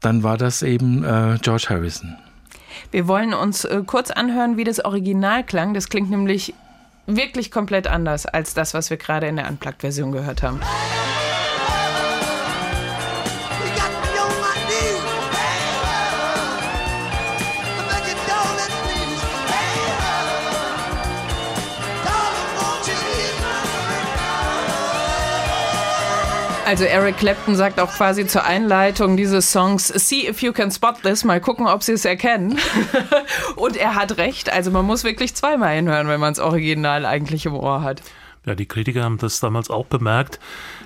dann 0.00 0.22
war 0.22 0.36
das 0.36 0.62
eben 0.62 1.04
äh, 1.04 1.38
George 1.40 1.66
Harrison. 1.68 2.16
Wir 2.90 3.08
wollen 3.08 3.34
uns 3.34 3.64
äh, 3.64 3.82
kurz 3.86 4.10
anhören, 4.10 4.56
wie 4.56 4.64
das 4.64 4.84
Original 4.84 5.44
klang. 5.44 5.74
Das 5.74 5.88
klingt 5.88 6.10
nämlich 6.10 6.54
wirklich 7.06 7.50
komplett 7.50 7.86
anders 7.86 8.26
als 8.26 8.54
das, 8.54 8.74
was 8.74 8.90
wir 8.90 8.96
gerade 8.96 9.26
in 9.26 9.36
der 9.36 9.48
Unplugged-Version 9.48 10.12
gehört 10.12 10.42
haben. 10.42 10.60
Also 26.68 26.84
Eric 26.84 27.16
Clapton 27.16 27.56
sagt 27.56 27.80
auch 27.80 27.90
quasi 27.90 28.26
zur 28.26 28.44
Einleitung 28.44 29.16
dieses 29.16 29.50
Songs, 29.50 29.88
see 29.88 30.28
if 30.28 30.42
you 30.42 30.52
can 30.52 30.70
spot 30.70 30.96
this, 31.02 31.24
mal 31.24 31.40
gucken, 31.40 31.66
ob 31.66 31.82
sie 31.82 31.92
es 31.92 32.04
erkennen. 32.04 32.58
Und 33.56 33.78
er 33.78 33.94
hat 33.94 34.18
recht, 34.18 34.52
also 34.52 34.70
man 34.70 34.84
muss 34.84 35.02
wirklich 35.02 35.34
zweimal 35.34 35.74
hinhören, 35.76 36.08
wenn 36.08 36.20
man 36.20 36.34
das 36.34 36.40
Original 36.40 37.06
eigentlich 37.06 37.46
im 37.46 37.54
Ohr 37.54 37.80
hat. 37.80 38.02
Ja, 38.44 38.54
die 38.54 38.66
Kritiker 38.66 39.02
haben 39.02 39.16
das 39.16 39.40
damals 39.40 39.70
auch 39.70 39.86
bemerkt. 39.86 40.40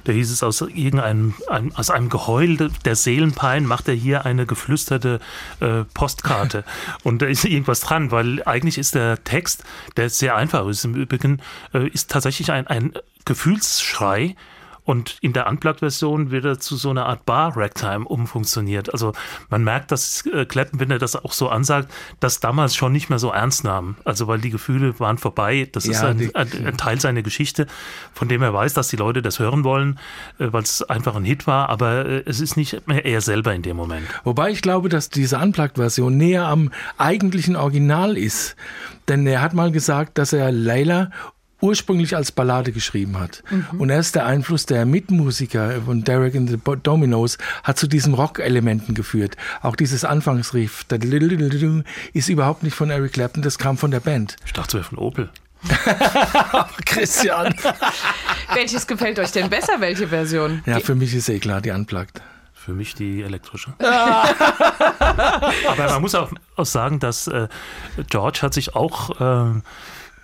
Da 0.04 0.12
hieß 0.12 0.30
es 0.30 0.44
aus 0.44 0.60
irgendeinem, 0.60 1.34
einem, 1.48 1.74
aus 1.74 1.90
einem 1.90 2.10
Geheul 2.10 2.70
der 2.84 2.94
Seelenpein 2.94 3.66
macht 3.66 3.88
er 3.88 3.94
hier 3.94 4.24
eine 4.24 4.46
geflüsterte 4.46 5.18
äh, 5.58 5.82
Postkarte. 5.94 6.62
Und 7.02 7.22
da 7.22 7.26
ist 7.26 7.44
irgendwas 7.44 7.80
dran, 7.80 8.12
weil 8.12 8.40
eigentlich 8.44 8.78
ist 8.78 8.94
der 8.94 9.24
Text, 9.24 9.64
der 9.96 10.10
sehr 10.10 10.36
einfach 10.36 10.64
ist 10.68 10.84
im 10.84 10.94
Übrigen, 10.94 11.42
äh, 11.74 11.88
ist 11.88 12.08
tatsächlich 12.08 12.52
ein, 12.52 12.68
ein 12.68 12.92
Gefühlsschrei, 13.24 14.36
und 14.84 15.18
in 15.20 15.32
der 15.32 15.48
Unplugged-Version 15.48 16.30
wird 16.32 16.44
er 16.44 16.58
zu 16.58 16.76
so 16.76 16.90
einer 16.90 17.06
Art 17.06 17.24
Bar-Ragtime 17.24 18.04
umfunktioniert. 18.04 18.92
Also 18.92 19.12
man 19.48 19.62
merkt, 19.62 19.92
dass 19.92 20.26
äh, 20.26 20.44
Clapton, 20.44 20.80
wenn 20.80 20.90
er 20.90 20.98
das 20.98 21.14
auch 21.14 21.32
so 21.32 21.48
ansagt, 21.48 21.92
das 22.18 22.40
damals 22.40 22.74
schon 22.74 22.92
nicht 22.92 23.08
mehr 23.08 23.20
so 23.20 23.30
ernst 23.30 23.62
nahm. 23.62 23.96
Also 24.04 24.26
weil 24.26 24.40
die 24.40 24.50
Gefühle 24.50 24.98
waren 24.98 25.18
vorbei. 25.18 25.68
Das 25.70 25.86
ja, 25.86 25.92
ist 25.92 26.02
ein, 26.02 26.34
ein, 26.34 26.66
ein, 26.66 26.76
Teil 26.76 27.00
seiner 27.00 27.22
Geschichte, 27.22 27.68
von 28.12 28.28
dem 28.28 28.42
er 28.42 28.52
weiß, 28.52 28.74
dass 28.74 28.88
die 28.88 28.96
Leute 28.96 29.22
das 29.22 29.38
hören 29.38 29.62
wollen, 29.62 30.00
äh, 30.40 30.48
weil 30.50 30.64
es 30.64 30.82
einfach 30.82 31.14
ein 31.14 31.24
Hit 31.24 31.46
war. 31.46 31.68
Aber 31.68 32.04
äh, 32.04 32.22
es 32.26 32.40
ist 32.40 32.56
nicht 32.56 32.88
mehr 32.88 33.04
er 33.04 33.20
selber 33.20 33.54
in 33.54 33.62
dem 33.62 33.76
Moment. 33.76 34.06
Wobei 34.24 34.50
ich 34.50 34.62
glaube, 34.62 34.88
dass 34.88 35.10
diese 35.10 35.38
Unplugged-Version 35.38 36.16
näher 36.16 36.46
am 36.46 36.72
eigentlichen 36.98 37.54
Original 37.54 38.18
ist. 38.18 38.56
Denn 39.06 39.26
er 39.26 39.42
hat 39.42 39.54
mal 39.54 39.70
gesagt, 39.70 40.18
dass 40.18 40.32
er 40.32 40.50
Layla 40.50 41.10
ursprünglich 41.62 42.14
als 42.16 42.32
Ballade 42.32 42.72
geschrieben 42.72 43.18
hat. 43.18 43.42
Mhm. 43.50 43.80
Und 43.80 43.90
erst 43.90 44.14
der 44.16 44.26
Einfluss 44.26 44.66
der 44.66 44.84
Mitmusiker 44.84 45.80
von 45.82 46.04
Derek 46.04 46.34
and 46.34 46.50
the 46.50 46.58
Dominoes 46.82 47.38
hat 47.62 47.78
zu 47.78 47.86
diesen 47.86 48.14
Rock-Elementen 48.14 48.94
geführt. 48.94 49.36
Auch 49.62 49.76
dieses 49.76 50.04
Anfangsriff 50.04 50.84
ist 52.12 52.28
überhaupt 52.28 52.62
nicht 52.62 52.74
von 52.74 52.90
Eric 52.90 53.14
Clapton, 53.14 53.42
das 53.42 53.58
kam 53.58 53.78
von 53.78 53.90
der 53.90 54.00
Band. 54.00 54.36
Ich 54.44 54.52
dachte, 54.52 54.68
es 54.68 54.74
wäre 54.74 54.84
von 54.84 54.98
Opel. 54.98 55.30
Christian. 56.84 57.54
Welches 58.54 58.86
gefällt 58.86 59.18
euch 59.18 59.32
denn 59.32 59.48
besser, 59.48 59.80
welche 59.80 60.08
Version? 60.08 60.62
Ja, 60.66 60.80
für 60.80 60.94
mich 60.94 61.14
ist 61.14 61.28
eh 61.28 61.38
klar, 61.38 61.60
die 61.60 61.70
Unplugged. 61.70 62.20
Für 62.52 62.72
mich 62.72 62.94
die 62.94 63.22
elektrische. 63.22 63.72
Aber 63.78 64.34
man 65.76 66.00
muss 66.02 66.14
auch, 66.14 66.30
sagen, 66.58 67.00
dass 67.00 67.26
äh, 67.26 67.48
George 68.08 68.40
hat 68.42 68.54
sich 68.54 68.76
auch 68.76 69.20
äh, 69.20 69.60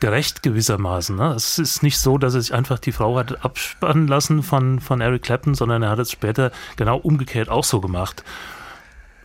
gerecht 0.01 0.43
gewissermaßen. 0.43 1.17
Ne? 1.17 1.33
Es 1.35 1.59
ist 1.59 1.83
nicht 1.83 1.99
so, 1.99 2.19
dass 2.19 2.35
er 2.35 2.41
sich 2.41 2.55
einfach 2.55 2.79
die 2.79 2.93
Frau 2.93 3.17
hat 3.19 3.45
abspannen 3.45 4.07
lassen 4.07 4.43
von, 4.43 4.81
von 4.81 5.01
Eric 5.01 5.23
Clapton, 5.23 5.55
sondern 5.55 5.83
er 5.83 5.91
hat 5.91 5.99
es 5.99 6.13
später 6.13 6.53
genau 6.77 6.99
umgekehrt 6.99 7.49
auch 7.49 7.65
so 7.65 7.81
gemacht. 7.81 8.23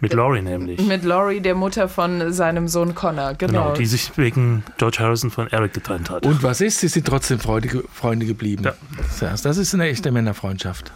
Mit 0.04 0.14
Laurie 0.14 0.42
nämlich. 0.42 0.82
Mit 0.82 1.06
Laurie, 1.06 1.40
der 1.40 1.56
Mutter 1.56 1.88
von 1.88 2.34
seinem 2.34 2.68
Sohn 2.68 2.94
Connor, 2.94 3.36
genau. 3.36 3.64
genau. 3.64 3.74
die 3.74 3.86
sich 3.86 4.12
wegen 4.18 4.66
George 4.78 4.98
Harrison 5.00 5.32
von 5.32 5.48
Eric 5.48 5.72
getrennt 5.72 6.10
hat. 6.10 6.26
Und 6.26 6.44
was 6.44 6.60
ist? 6.60 6.82
Sie 6.82 6.90
sind 6.90 7.08
trotzdem 7.08 7.40
Freude, 7.40 7.86
Freunde 7.94 8.26
geblieben. 8.26 8.66
Ja. 8.66 8.74
Das 9.22 9.58
ist 9.58 9.74
eine 9.74 9.88
echte 9.88 10.12
Männerfreundschaft. 10.12 10.92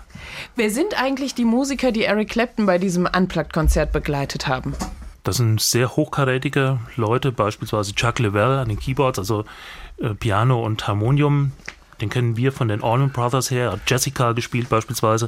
Wer 0.58 0.72
sind 0.72 1.02
eigentlich 1.02 1.34
die 1.34 1.46
Musiker, 1.46 1.94
die 1.94 2.04
Eric 2.04 2.32
Clapton 2.32 2.66
bei 2.66 2.80
diesem 2.80 3.06
Unplugged-Konzert 3.06 3.94
begleitet 3.94 4.48
haben? 4.48 4.74
Das 5.28 5.36
sind 5.36 5.60
sehr 5.60 5.98
hochkarätige 5.98 6.80
Leute, 6.96 7.34
beispielsweise 7.34 7.94
Chuck 7.94 8.20
Leavell 8.20 8.60
an 8.60 8.70
den 8.70 8.80
Keyboards, 8.80 9.20
also 9.20 9.44
äh, 9.98 10.14
Piano 10.14 10.66
und 10.66 10.88
Harmonium. 10.88 11.52
Den 12.00 12.10
kennen 12.10 12.38
wir 12.38 12.54
von 12.54 12.70
den 12.70 12.82
Allman 12.82 13.10
Brothers 13.10 13.52
her. 13.52 13.74
Hat 13.74 13.82
Jessica 13.88 14.32
gespielt 14.32 14.70
beispielsweise 14.70 15.28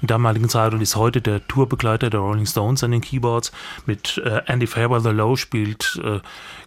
in 0.00 0.06
damaligen 0.06 0.48
Zeit 0.48 0.74
und 0.74 0.80
ist 0.80 0.94
heute 0.94 1.20
der 1.20 1.44
Tourbegleiter 1.48 2.08
der 2.08 2.20
Rolling 2.20 2.46
Stones 2.46 2.84
an 2.84 2.92
den 2.92 3.00
Keyboards. 3.00 3.50
Mit 3.84 4.22
äh, 4.24 4.42
Andy 4.46 4.68
Fairweather 4.68 5.12
Low 5.12 5.34
spielt 5.34 6.00
äh, 6.04 6.20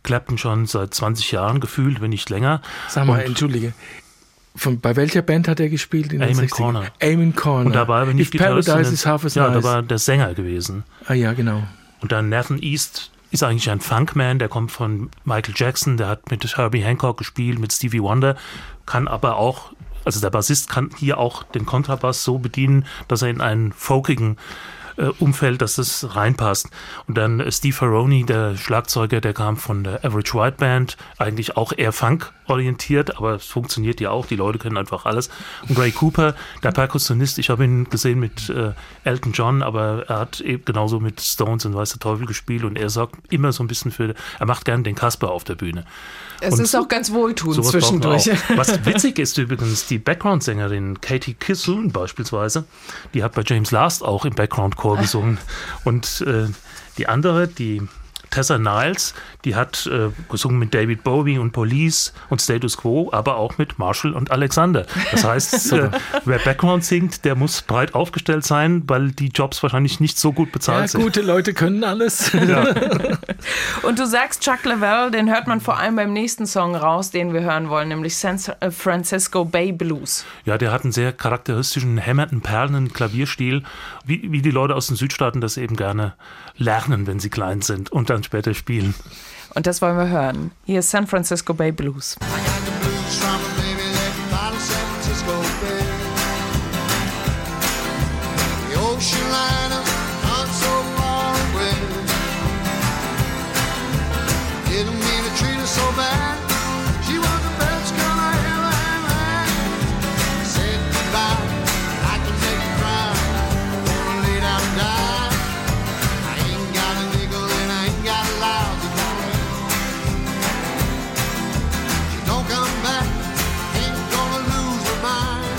Clapton 0.04 0.38
schon 0.38 0.66
seit 0.66 0.94
20 0.94 1.32
Jahren 1.32 1.62
gefühlt, 1.62 2.02
wenn 2.02 2.10
nicht 2.10 2.30
länger. 2.30 2.62
Sag 2.90 3.08
mal, 3.08 3.22
und, 3.22 3.26
entschuldige. 3.26 3.74
Von, 4.54 4.82
bei 4.82 4.98
welcher 4.98 5.22
Band 5.22 5.48
hat 5.48 5.62
er 5.62 5.70
gespielt? 5.70 6.12
In 6.12 6.20
Eamon 6.22 6.50
Corner. 6.50 6.84
Eamon 7.00 7.36
Corner. 7.36 7.68
Und 7.68 7.74
da 7.74 7.88
war 7.88 8.02
aber 8.02 8.14
nicht 8.14 8.36
If 8.36 8.42
Paradise 8.42 8.92
is 8.92 9.06
half 9.06 9.24
as 9.24 9.36
Ja, 9.36 9.48
nice. 9.48 9.64
da 9.64 9.64
war 9.64 9.82
der 9.82 9.98
Sänger 9.98 10.34
gewesen. 10.34 10.84
Ah 11.06 11.14
ja, 11.14 11.32
genau. 11.32 11.64
Und 12.02 12.12
dann 12.12 12.30
Nathan 12.30 12.62
East 12.62 13.12
ist 13.32 13.44
eigentlich 13.44 13.70
ein 13.70 13.82
Funkman, 13.82 14.40
der 14.40 14.50
kommt 14.50 14.72
von 14.72 15.10
Michael 15.24 15.54
Jackson, 15.56 15.98
der 15.98 16.08
hat 16.08 16.30
mit 16.32 16.58
Herbie 16.58 16.84
Hancock 16.84 17.18
gespielt, 17.18 17.60
mit 17.60 17.74
Stevie 17.74 18.02
Wonder, 18.02 18.36
kann 18.86 19.08
aber 19.08 19.38
auch, 19.38 19.74
also 20.06 20.22
der 20.22 20.30
Bassist 20.30 20.70
kann 20.70 20.92
hier 20.98 21.18
auch 21.18 21.44
den 21.44 21.66
Kontrabass 21.66 22.24
so 22.24 22.38
bedienen, 22.38 22.86
dass 23.08 23.22
er 23.22 23.30
in 23.30 23.42
einen 23.42 23.74
folkigen 23.74 24.38
äh, 24.98 25.08
Umfeld, 25.20 25.62
dass 25.62 25.76
das 25.76 26.16
reinpasst. 26.16 26.70
Und 27.08 27.18
dann 27.18 27.40
äh, 27.40 27.52
Steve 27.52 27.76
Ferroni, 27.76 28.26
der 28.26 28.56
Schlagzeuger, 28.58 29.22
der 29.22 29.34
kam 29.34 29.58
von 29.58 29.84
der 29.84 30.04
Average 30.06 30.34
White 30.34 30.58
Band, 30.58 30.98
eigentlich 31.18 31.58
auch 31.58 31.74
eher 31.76 31.92
Funk 31.92 32.34
orientiert, 32.48 33.18
aber 33.18 33.36
es 33.36 33.46
funktioniert 33.46 34.00
ja 34.00 34.12
auch, 34.12 34.26
die 34.26 34.36
Leute 34.36 34.60
können 34.60 34.78
einfach 34.78 35.06
alles. 35.06 35.30
Und 35.68 35.80
Ray 35.80 35.92
Cooper, 35.92 36.36
der 36.64 36.72
Perkussionist, 36.72 37.40
ich 37.40 37.50
habe 37.50 37.66
ihn 37.66 37.90
gesehen 37.90 38.20
mit 38.20 38.50
äh, 38.50 38.74
Elton 39.04 39.32
John, 39.32 39.64
aber 39.64 40.06
er 40.08 40.20
hat 40.20 40.42
eben 40.42 40.64
genauso 40.66 41.00
mit 41.00 41.22
Stones 41.22 41.66
und 41.66 41.74
Weiß 41.74 41.96
Teufel 42.00 42.26
gespielt 42.26 42.64
und 42.64 42.78
er 42.78 42.90
sorgt 42.90 43.16
immer 43.32 43.52
so 43.52 43.64
ein 43.64 43.68
bisschen 43.68 43.92
für, 43.92 44.14
er 44.40 44.46
macht 44.46 44.66
gern 44.66 44.84
den 44.84 44.96
Kasper 44.96 45.32
auf 45.32 45.44
der 45.44 45.56
Bühne. 45.56 45.86
Es 46.42 46.54
und 46.54 46.62
ist 46.62 46.76
auch 46.76 46.88
ganz 46.88 47.12
wohltuend 47.12 47.66
zwischendurch. 47.66 48.30
Was 48.56 48.86
witzig 48.86 49.20
ist 49.20 49.38
übrigens, 49.38 49.88
die 49.88 49.98
Background-Sängerin 49.98 51.02
Katie 51.02 51.34
Kissoon 51.34 51.92
beispielsweise, 51.92 52.66
die 53.14 53.24
hat 53.24 53.34
bei 53.34 53.44
James 53.46 53.72
Last 53.72 54.04
auch 54.04 54.26
im 54.26 54.34
Background-Chor 54.34 54.98
gesungen. 54.98 55.38
Und 55.84 56.22
äh, 56.28 56.48
die 56.98 57.08
andere, 57.08 57.48
die 57.48 57.82
Tessa 58.30 58.58
Niles, 58.58 59.14
die 59.44 59.56
hat 59.56 59.88
äh, 59.88 60.10
gesungen 60.30 60.60
mit 60.60 60.74
David 60.74 61.04
Bowie 61.04 61.38
und 61.38 61.52
Police 61.52 62.14
und 62.30 62.42
Status 62.42 62.78
Quo, 62.78 63.10
aber 63.12 63.38
auch 63.38 63.58
mit 63.58 63.80
Marshall 63.80 64.14
und 64.14 64.32
Alexander. 64.32 64.86
Das 65.12 65.24
heißt, 65.24 65.74
äh, 65.74 65.90
wer 66.26 66.40
Background 66.40 66.84
singt, 66.84 67.26
der 67.26 67.36
muss 67.36 67.62
breit 67.62 67.94
aufgestellt 67.94 68.46
sein, 68.46 68.84
weil 68.88 69.12
die 69.12 69.30
Jobs 69.30 69.62
wahrscheinlich 69.64 70.00
nicht 70.00 70.18
so 70.18 70.34
gut 70.34 70.52
bezahlt 70.52 70.82
ja, 70.82 70.88
sind. 70.88 71.02
Gute 71.02 71.22
Leute 71.22 71.54
können 71.54 71.84
alles. 71.84 72.32
Ja. 72.46 72.64
und 73.84 73.98
du 73.98 74.06
sagst 74.06 74.44
Chuck 74.44 74.66
Lavelle, 74.66 75.10
den 75.10 75.34
hört 75.34 75.48
man 75.48 75.62
vor 75.62 75.80
allem 75.80 75.96
beim 75.96 76.14
nächsten 76.14 76.46
Song 76.46 76.76
raus, 76.76 77.10
den 77.10 77.34
wir 77.34 77.42
hören 77.42 77.70
wollen, 77.70 77.88
nämlich 77.88 78.18
San 78.18 78.38
Francisco 78.70 79.46
Bay 79.46 79.72
Blues. 79.72 80.26
Ja, 80.44 80.58
der 80.58 80.72
hat 80.72 80.84
einen 80.84 80.92
sehr 80.92 81.12
charakteristischen, 81.12 81.98
hämmernden, 81.98 82.42
perlenden 82.42 82.94
Klavierstil, 82.94 83.64
wie, 84.06 84.32
wie 84.32 84.42
die 84.42 84.52
Leute 84.52 84.76
aus 84.76 84.88
den 84.88 84.96
Südstaaten 84.96 85.42
das 85.42 85.58
eben 85.58 85.76
gerne 85.76 86.14
lernen, 86.58 87.08
wenn 87.08 87.20
sie 87.20 87.30
klein 87.30 87.62
sind 87.62 87.92
und 87.92 88.10
dann 88.10 88.24
später 88.26 88.54
spielen. 88.54 88.94
Und 89.54 89.68
das 89.68 89.82
wollen 89.82 89.98
wir 89.98 90.10
hören. 90.10 90.52
Hier 90.66 90.80
ist 90.80 90.92
San 90.92 91.08
Francisco 91.08 91.54
Bay 91.54 91.72
Blues. 91.72 92.18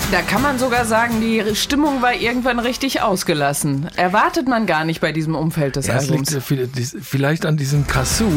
Da 0.09 0.21
kann 0.21 0.41
man 0.41 0.57
sogar 0.57 0.85
sagen, 0.85 1.19
die 1.19 1.43
Stimmung 1.53 2.01
war 2.01 2.13
irgendwann 2.13 2.59
richtig 2.59 3.01
ausgelassen. 3.01 3.89
Erwartet 3.97 4.47
man 4.47 4.65
gar 4.65 4.85
nicht 4.85 5.01
bei 5.01 5.11
diesem 5.11 5.35
Umfeld 5.35 5.75
des 5.75 5.87
ja, 5.87 5.95
Albums. 5.95 6.31
Es 6.31 6.49
liegt 6.49 6.95
vielleicht 7.01 7.45
an 7.45 7.57
diesem 7.57 7.85
Kazoo. 7.87 8.31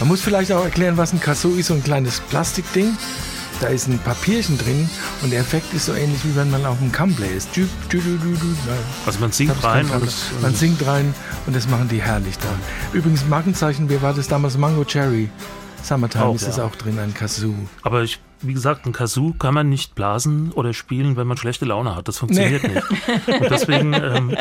Man 0.00 0.08
muss 0.08 0.20
vielleicht 0.20 0.50
auch 0.50 0.64
erklären, 0.64 0.96
was 0.96 1.12
ein 1.12 1.20
Kazoo 1.20 1.54
ist, 1.54 1.68
so 1.68 1.74
ein 1.74 1.84
kleines 1.84 2.18
Plastikding. 2.18 2.96
Da 3.60 3.68
ist 3.68 3.86
ein 3.86 4.00
Papierchen 4.00 4.58
drin 4.58 4.90
und 5.22 5.30
der 5.30 5.40
Effekt 5.40 5.72
ist 5.74 5.86
so 5.86 5.94
ähnlich 5.94 6.24
wie 6.24 6.34
wenn 6.34 6.50
man 6.50 6.66
auf 6.66 6.78
dem 6.78 6.90
Kamm 6.90 7.14
bläst. 7.14 7.50
Also 9.06 9.20
man 9.20 9.30
singt 9.30 9.64
rein 9.64 9.88
und 9.90 10.42
man 10.42 10.54
singt 10.54 10.84
rein 10.84 11.14
und 11.46 11.54
das 11.54 11.68
machen 11.68 11.88
die 11.88 12.02
herrlich 12.02 12.36
da. 12.38 12.48
Übrigens 12.92 13.26
Markenzeichen, 13.26 13.88
wie 13.90 14.02
war 14.02 14.12
das 14.12 14.26
damals 14.26 14.56
Mango 14.58 14.84
Cherry? 14.84 15.28
Summertime 15.82 16.24
auch, 16.24 16.34
ist 16.34 16.42
ja. 16.42 16.48
es 16.48 16.58
auch 16.58 16.74
drin, 16.76 16.98
ein 16.98 17.14
Kazoo. 17.14 17.54
Aber 17.82 18.02
ich, 18.02 18.20
wie 18.40 18.52
gesagt, 18.52 18.86
ein 18.86 18.92
Kazoo 18.92 19.32
kann 19.32 19.54
man 19.54 19.68
nicht 19.68 19.94
blasen 19.94 20.52
oder 20.52 20.72
spielen, 20.74 21.16
wenn 21.16 21.26
man 21.26 21.36
schlechte 21.36 21.64
Laune 21.64 21.96
hat. 21.96 22.08
Das 22.08 22.18
funktioniert 22.18 22.62
nee. 22.62 22.74
nicht. 22.74 23.40
Und 23.40 23.50
deswegen, 23.50 23.92
ähm, 23.94 24.36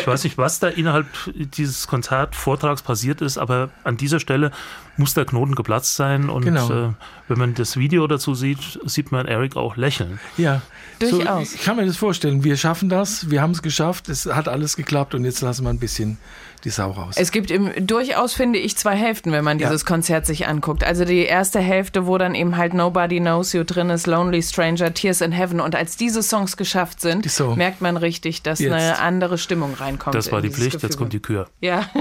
ich 0.00 0.06
weiß 0.06 0.24
nicht, 0.24 0.38
was 0.38 0.60
da 0.60 0.68
innerhalb 0.68 1.06
dieses 1.34 1.86
Konzertvortrags 1.86 2.82
passiert 2.82 3.20
ist, 3.20 3.38
aber 3.38 3.70
an 3.84 3.96
dieser 3.96 4.20
Stelle 4.20 4.50
muss 4.96 5.14
der 5.14 5.24
Knoten 5.24 5.54
geplatzt 5.54 5.96
sein. 5.96 6.28
Und 6.30 6.44
genau. 6.44 6.70
äh, 6.70 6.90
wenn 7.28 7.38
man 7.38 7.54
das 7.54 7.76
Video 7.76 8.06
dazu 8.06 8.34
sieht, 8.34 8.80
sieht 8.84 9.12
man 9.12 9.26
Eric 9.26 9.56
auch 9.56 9.76
lächeln. 9.76 10.18
Ja, 10.36 10.62
durchaus. 10.98 11.50
So, 11.50 11.56
ich 11.56 11.62
kann 11.62 11.76
mir 11.76 11.86
das 11.86 11.96
vorstellen. 11.96 12.44
Wir 12.44 12.56
schaffen 12.56 12.88
das, 12.88 13.30
wir 13.30 13.42
haben 13.42 13.52
es 13.52 13.62
geschafft, 13.62 14.08
es 14.08 14.26
hat 14.26 14.48
alles 14.48 14.76
geklappt 14.76 15.14
und 15.14 15.24
jetzt 15.24 15.40
lassen 15.40 15.64
wir 15.64 15.70
ein 15.70 15.78
bisschen 15.78 16.18
die 16.60 16.70
Sau 16.70 16.90
raus. 16.90 17.14
Es 17.16 17.32
gibt 17.32 17.50
im, 17.50 17.70
durchaus, 17.86 18.34
finde 18.34 18.58
ich, 18.58 18.76
zwei 18.76 18.94
Hälften, 18.94 19.32
wenn 19.32 19.44
man 19.44 19.58
dieses 19.58 19.82
ja. 19.82 19.86
Konzert 19.86 20.26
sich 20.26 20.46
anguckt. 20.46 20.84
Also 20.84 21.04
die 21.04 21.24
erste 21.24 21.60
Hälfte, 21.60 22.06
wo 22.06 22.18
dann 22.18 22.34
eben 22.34 22.56
halt 22.56 22.74
Nobody 22.74 23.20
Knows 23.20 23.52
You 23.52 23.64
drin 23.64 23.90
ist, 23.90 24.06
Lonely 24.06 24.42
Stranger, 24.42 24.92
Tears 24.94 25.20
in 25.20 25.32
Heaven. 25.32 25.60
Und 25.60 25.74
als 25.74 25.96
diese 25.96 26.22
Songs 26.22 26.56
geschafft 26.56 27.00
sind, 27.00 27.30
so. 27.30 27.54
merkt 27.54 27.80
man 27.80 27.96
richtig, 27.96 28.42
dass 28.42 28.58
jetzt. 28.58 28.72
eine 28.72 28.98
andere 28.98 29.38
Stimmung 29.38 29.74
reinkommt. 29.74 30.14
Das 30.14 30.32
war 30.32 30.40
die 30.40 30.50
Pflicht, 30.50 30.72
Gefühl. 30.72 30.88
jetzt 30.88 30.96
kommt 30.96 31.12
die 31.12 31.20
Kür. 31.20 31.48
Ja. 31.60 31.88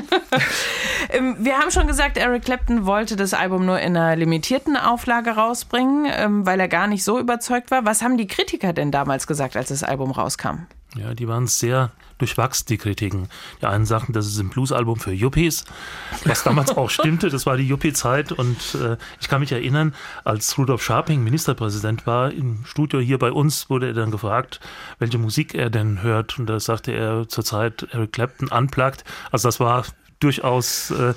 Ähm, 1.09 1.37
wir 1.39 1.57
haben 1.57 1.71
schon 1.71 1.87
gesagt, 1.87 2.17
Eric 2.17 2.43
Clapton 2.45 2.85
wollte 2.85 3.15
das 3.15 3.33
Album 3.33 3.65
nur 3.65 3.79
in 3.79 3.95
einer 3.95 4.15
limitierten 4.15 4.75
Auflage 4.75 5.31
rausbringen, 5.31 6.11
ähm, 6.13 6.45
weil 6.45 6.59
er 6.59 6.67
gar 6.67 6.87
nicht 6.87 7.03
so 7.03 7.19
überzeugt 7.19 7.71
war. 7.71 7.85
Was 7.85 8.01
haben 8.01 8.17
die 8.17 8.27
Kritiker 8.27 8.73
denn 8.73 8.91
damals 8.91 9.27
gesagt, 9.27 9.55
als 9.55 9.69
das 9.69 9.83
Album 9.83 10.11
rauskam? 10.11 10.65
Ja, 10.95 11.13
die 11.13 11.27
waren 11.27 11.47
sehr 11.47 11.91
durchwachsen, 12.17 12.65
die 12.67 12.77
Kritiken. 12.77 13.29
Die 13.61 13.65
einen 13.65 13.85
sagten, 13.85 14.13
das 14.13 14.27
ist 14.27 14.39
ein 14.39 14.49
Bluesalbum 14.49 14.99
für 14.99 15.11
Yuppies, 15.11 15.65
was 16.25 16.43
damals 16.43 16.75
auch 16.75 16.89
stimmte. 16.89 17.29
Das 17.29 17.45
war 17.45 17.57
die 17.57 17.67
Yuppie-Zeit 17.67 18.31
und 18.31 18.75
äh, 18.75 18.97
ich 19.19 19.27
kann 19.27 19.41
mich 19.41 19.51
erinnern, 19.51 19.93
als 20.23 20.57
Rudolf 20.57 20.83
Scharping 20.83 21.23
Ministerpräsident 21.23 22.07
war, 22.07 22.31
im 22.31 22.65
Studio 22.65 22.99
hier 22.99 23.19
bei 23.19 23.31
uns 23.31 23.69
wurde 23.69 23.87
er 23.87 23.93
dann 23.93 24.11
gefragt, 24.11 24.59
welche 24.99 25.17
Musik 25.17 25.53
er 25.53 25.69
denn 25.69 26.01
hört 26.01 26.39
und 26.39 26.47
da 26.47 26.59
sagte 26.59 26.91
er 26.91 27.27
zurzeit 27.27 27.87
Eric 27.91 28.13
Clapton 28.13 28.49
unplugged. 28.49 29.03
Also 29.31 29.47
das 29.47 29.59
war 29.59 29.85
durchaus 30.19 30.91
äh, 30.91 31.13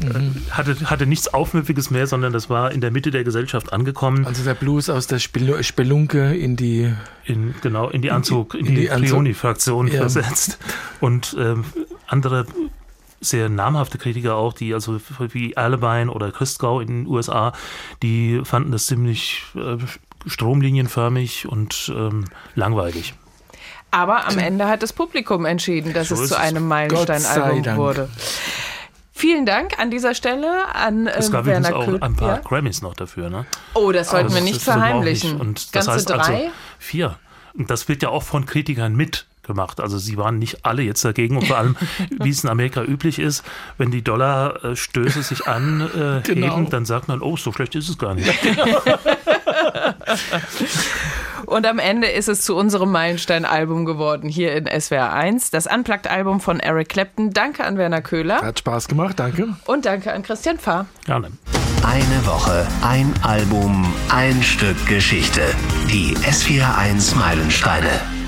mhm. 0.00 0.34
hatte, 0.50 0.90
hatte 0.90 1.06
nichts 1.06 1.28
Aufmüpfiges 1.28 1.90
mehr, 1.90 2.06
sondern 2.06 2.32
das 2.32 2.50
war 2.50 2.72
in 2.72 2.80
der 2.80 2.90
Mitte 2.90 3.10
der 3.10 3.24
Gesellschaft 3.24 3.72
angekommen. 3.72 4.26
Also 4.26 4.42
der 4.42 4.54
Blues 4.54 4.90
aus 4.90 5.06
der 5.06 5.18
Spelunke 5.18 6.34
in 6.34 6.56
die 6.56 6.92
in, 7.24 7.54
genau 7.62 7.88
in 7.90 8.02
die 8.02 8.10
Anzug, 8.10 8.54
in, 8.54 8.66
in 8.66 8.74
die, 8.74 8.80
die 8.82 8.88
Prioni-Fraktion 8.88 9.86
ja. 9.86 10.00
versetzt. 10.00 10.58
Und 11.00 11.36
ähm, 11.38 11.64
andere 12.06 12.46
sehr 13.20 13.48
namhafte 13.48 13.98
Kritiker 13.98 14.34
auch, 14.34 14.52
die 14.52 14.74
also 14.74 15.00
wie 15.32 15.52
Erlebine 15.52 16.10
oder 16.10 16.32
Christgau 16.32 16.80
in 16.80 16.86
den 16.88 17.06
USA, 17.06 17.52
die 18.02 18.40
fanden 18.44 18.72
das 18.72 18.86
ziemlich 18.86 19.44
äh, 19.54 19.76
stromlinienförmig 20.26 21.46
und 21.46 21.92
ähm, 21.94 22.24
langweilig. 22.54 23.14
Aber 23.90 24.26
am 24.26 24.38
Ende 24.38 24.68
hat 24.68 24.82
das 24.82 24.92
Publikum 24.92 25.44
entschieden, 25.44 25.92
dass 25.92 26.08
so 26.08 26.14
es 26.14 26.28
zu 26.28 26.38
einem 26.38 26.66
Meilenstein-Album 26.68 27.76
wurde. 27.76 28.08
Vielen 29.12 29.44
Dank 29.44 29.78
an 29.78 29.90
dieser 29.90 30.14
Stelle 30.14 30.74
an 30.74 31.06
äh, 31.06 31.10
Es 31.10 31.30
gab 31.30 31.44
Werner 31.44 31.76
auch 31.76 31.84
Köhl. 31.84 31.98
ein 32.00 32.16
paar 32.16 32.36
ja? 32.36 32.42
Grammys 32.42 32.80
noch 32.80 32.94
dafür. 32.94 33.28
Ne? 33.28 33.44
Oh, 33.74 33.92
das 33.92 34.10
sollten 34.10 34.28
also 34.28 34.36
wir 34.36 34.42
nicht 34.42 34.62
verheimlichen. 34.62 35.32
Nicht. 35.32 35.40
Und 35.42 35.64
das 35.66 35.72
Ganze 35.72 35.92
heißt 35.92 36.10
also 36.10 36.24
drei? 36.24 36.44
Also 36.44 36.52
vier. 36.78 37.18
Und 37.52 37.68
das 37.68 37.86
wird 37.86 38.02
ja 38.02 38.08
auch 38.08 38.22
von 38.22 38.46
Kritikern 38.46 38.96
mit 38.96 39.26
gemacht. 39.42 39.78
Also 39.78 39.98
sie 39.98 40.16
waren 40.16 40.38
nicht 40.38 40.64
alle 40.64 40.80
jetzt 40.80 41.04
dagegen 41.04 41.36
und 41.36 41.46
vor 41.46 41.58
allem, 41.58 41.76
wie 42.22 42.30
es 42.30 42.44
in 42.44 42.50
Amerika 42.50 42.82
üblich 42.82 43.18
ist, 43.18 43.44
wenn 43.76 43.90
die 43.90 44.02
Dollarstöße 44.02 45.22
sich 45.22 45.46
anheben, 45.46 46.22
genau. 46.24 46.62
dann 46.62 46.86
sagt 46.86 47.08
man, 47.08 47.20
oh, 47.20 47.36
so 47.36 47.52
schlecht 47.52 47.74
ist 47.74 47.90
es 47.90 47.98
gar 47.98 48.14
nicht. 48.14 48.26
Und 51.46 51.66
am 51.66 51.78
Ende 51.78 52.08
ist 52.08 52.28
es 52.28 52.42
zu 52.42 52.56
unserem 52.56 52.90
Meilenstein-Album 52.92 53.84
geworden, 53.84 54.28
hier 54.28 54.54
in 54.54 54.66
SWR 54.66 55.12
1. 55.12 55.50
Das 55.50 55.66
Unplugged-Album 55.66 56.40
von 56.40 56.60
Eric 56.60 56.90
Clapton. 56.90 57.30
Danke 57.30 57.64
an 57.64 57.78
Werner 57.78 58.02
Köhler. 58.02 58.42
Hat 58.42 58.58
Spaß 58.58 58.88
gemacht, 58.88 59.18
danke. 59.18 59.48
Und 59.66 59.86
danke 59.86 60.12
an 60.12 60.22
Christian 60.22 60.58
Pfarr. 60.58 60.86
Gerne. 61.04 61.30
Eine 61.82 62.26
Woche, 62.26 62.66
ein 62.82 63.12
Album, 63.22 63.90
ein 64.10 64.42
Stück 64.42 64.86
Geschichte. 64.86 65.42
Die 65.90 66.14
SWR 66.30 66.76
1 66.76 67.14
Meilensteine. 67.14 68.19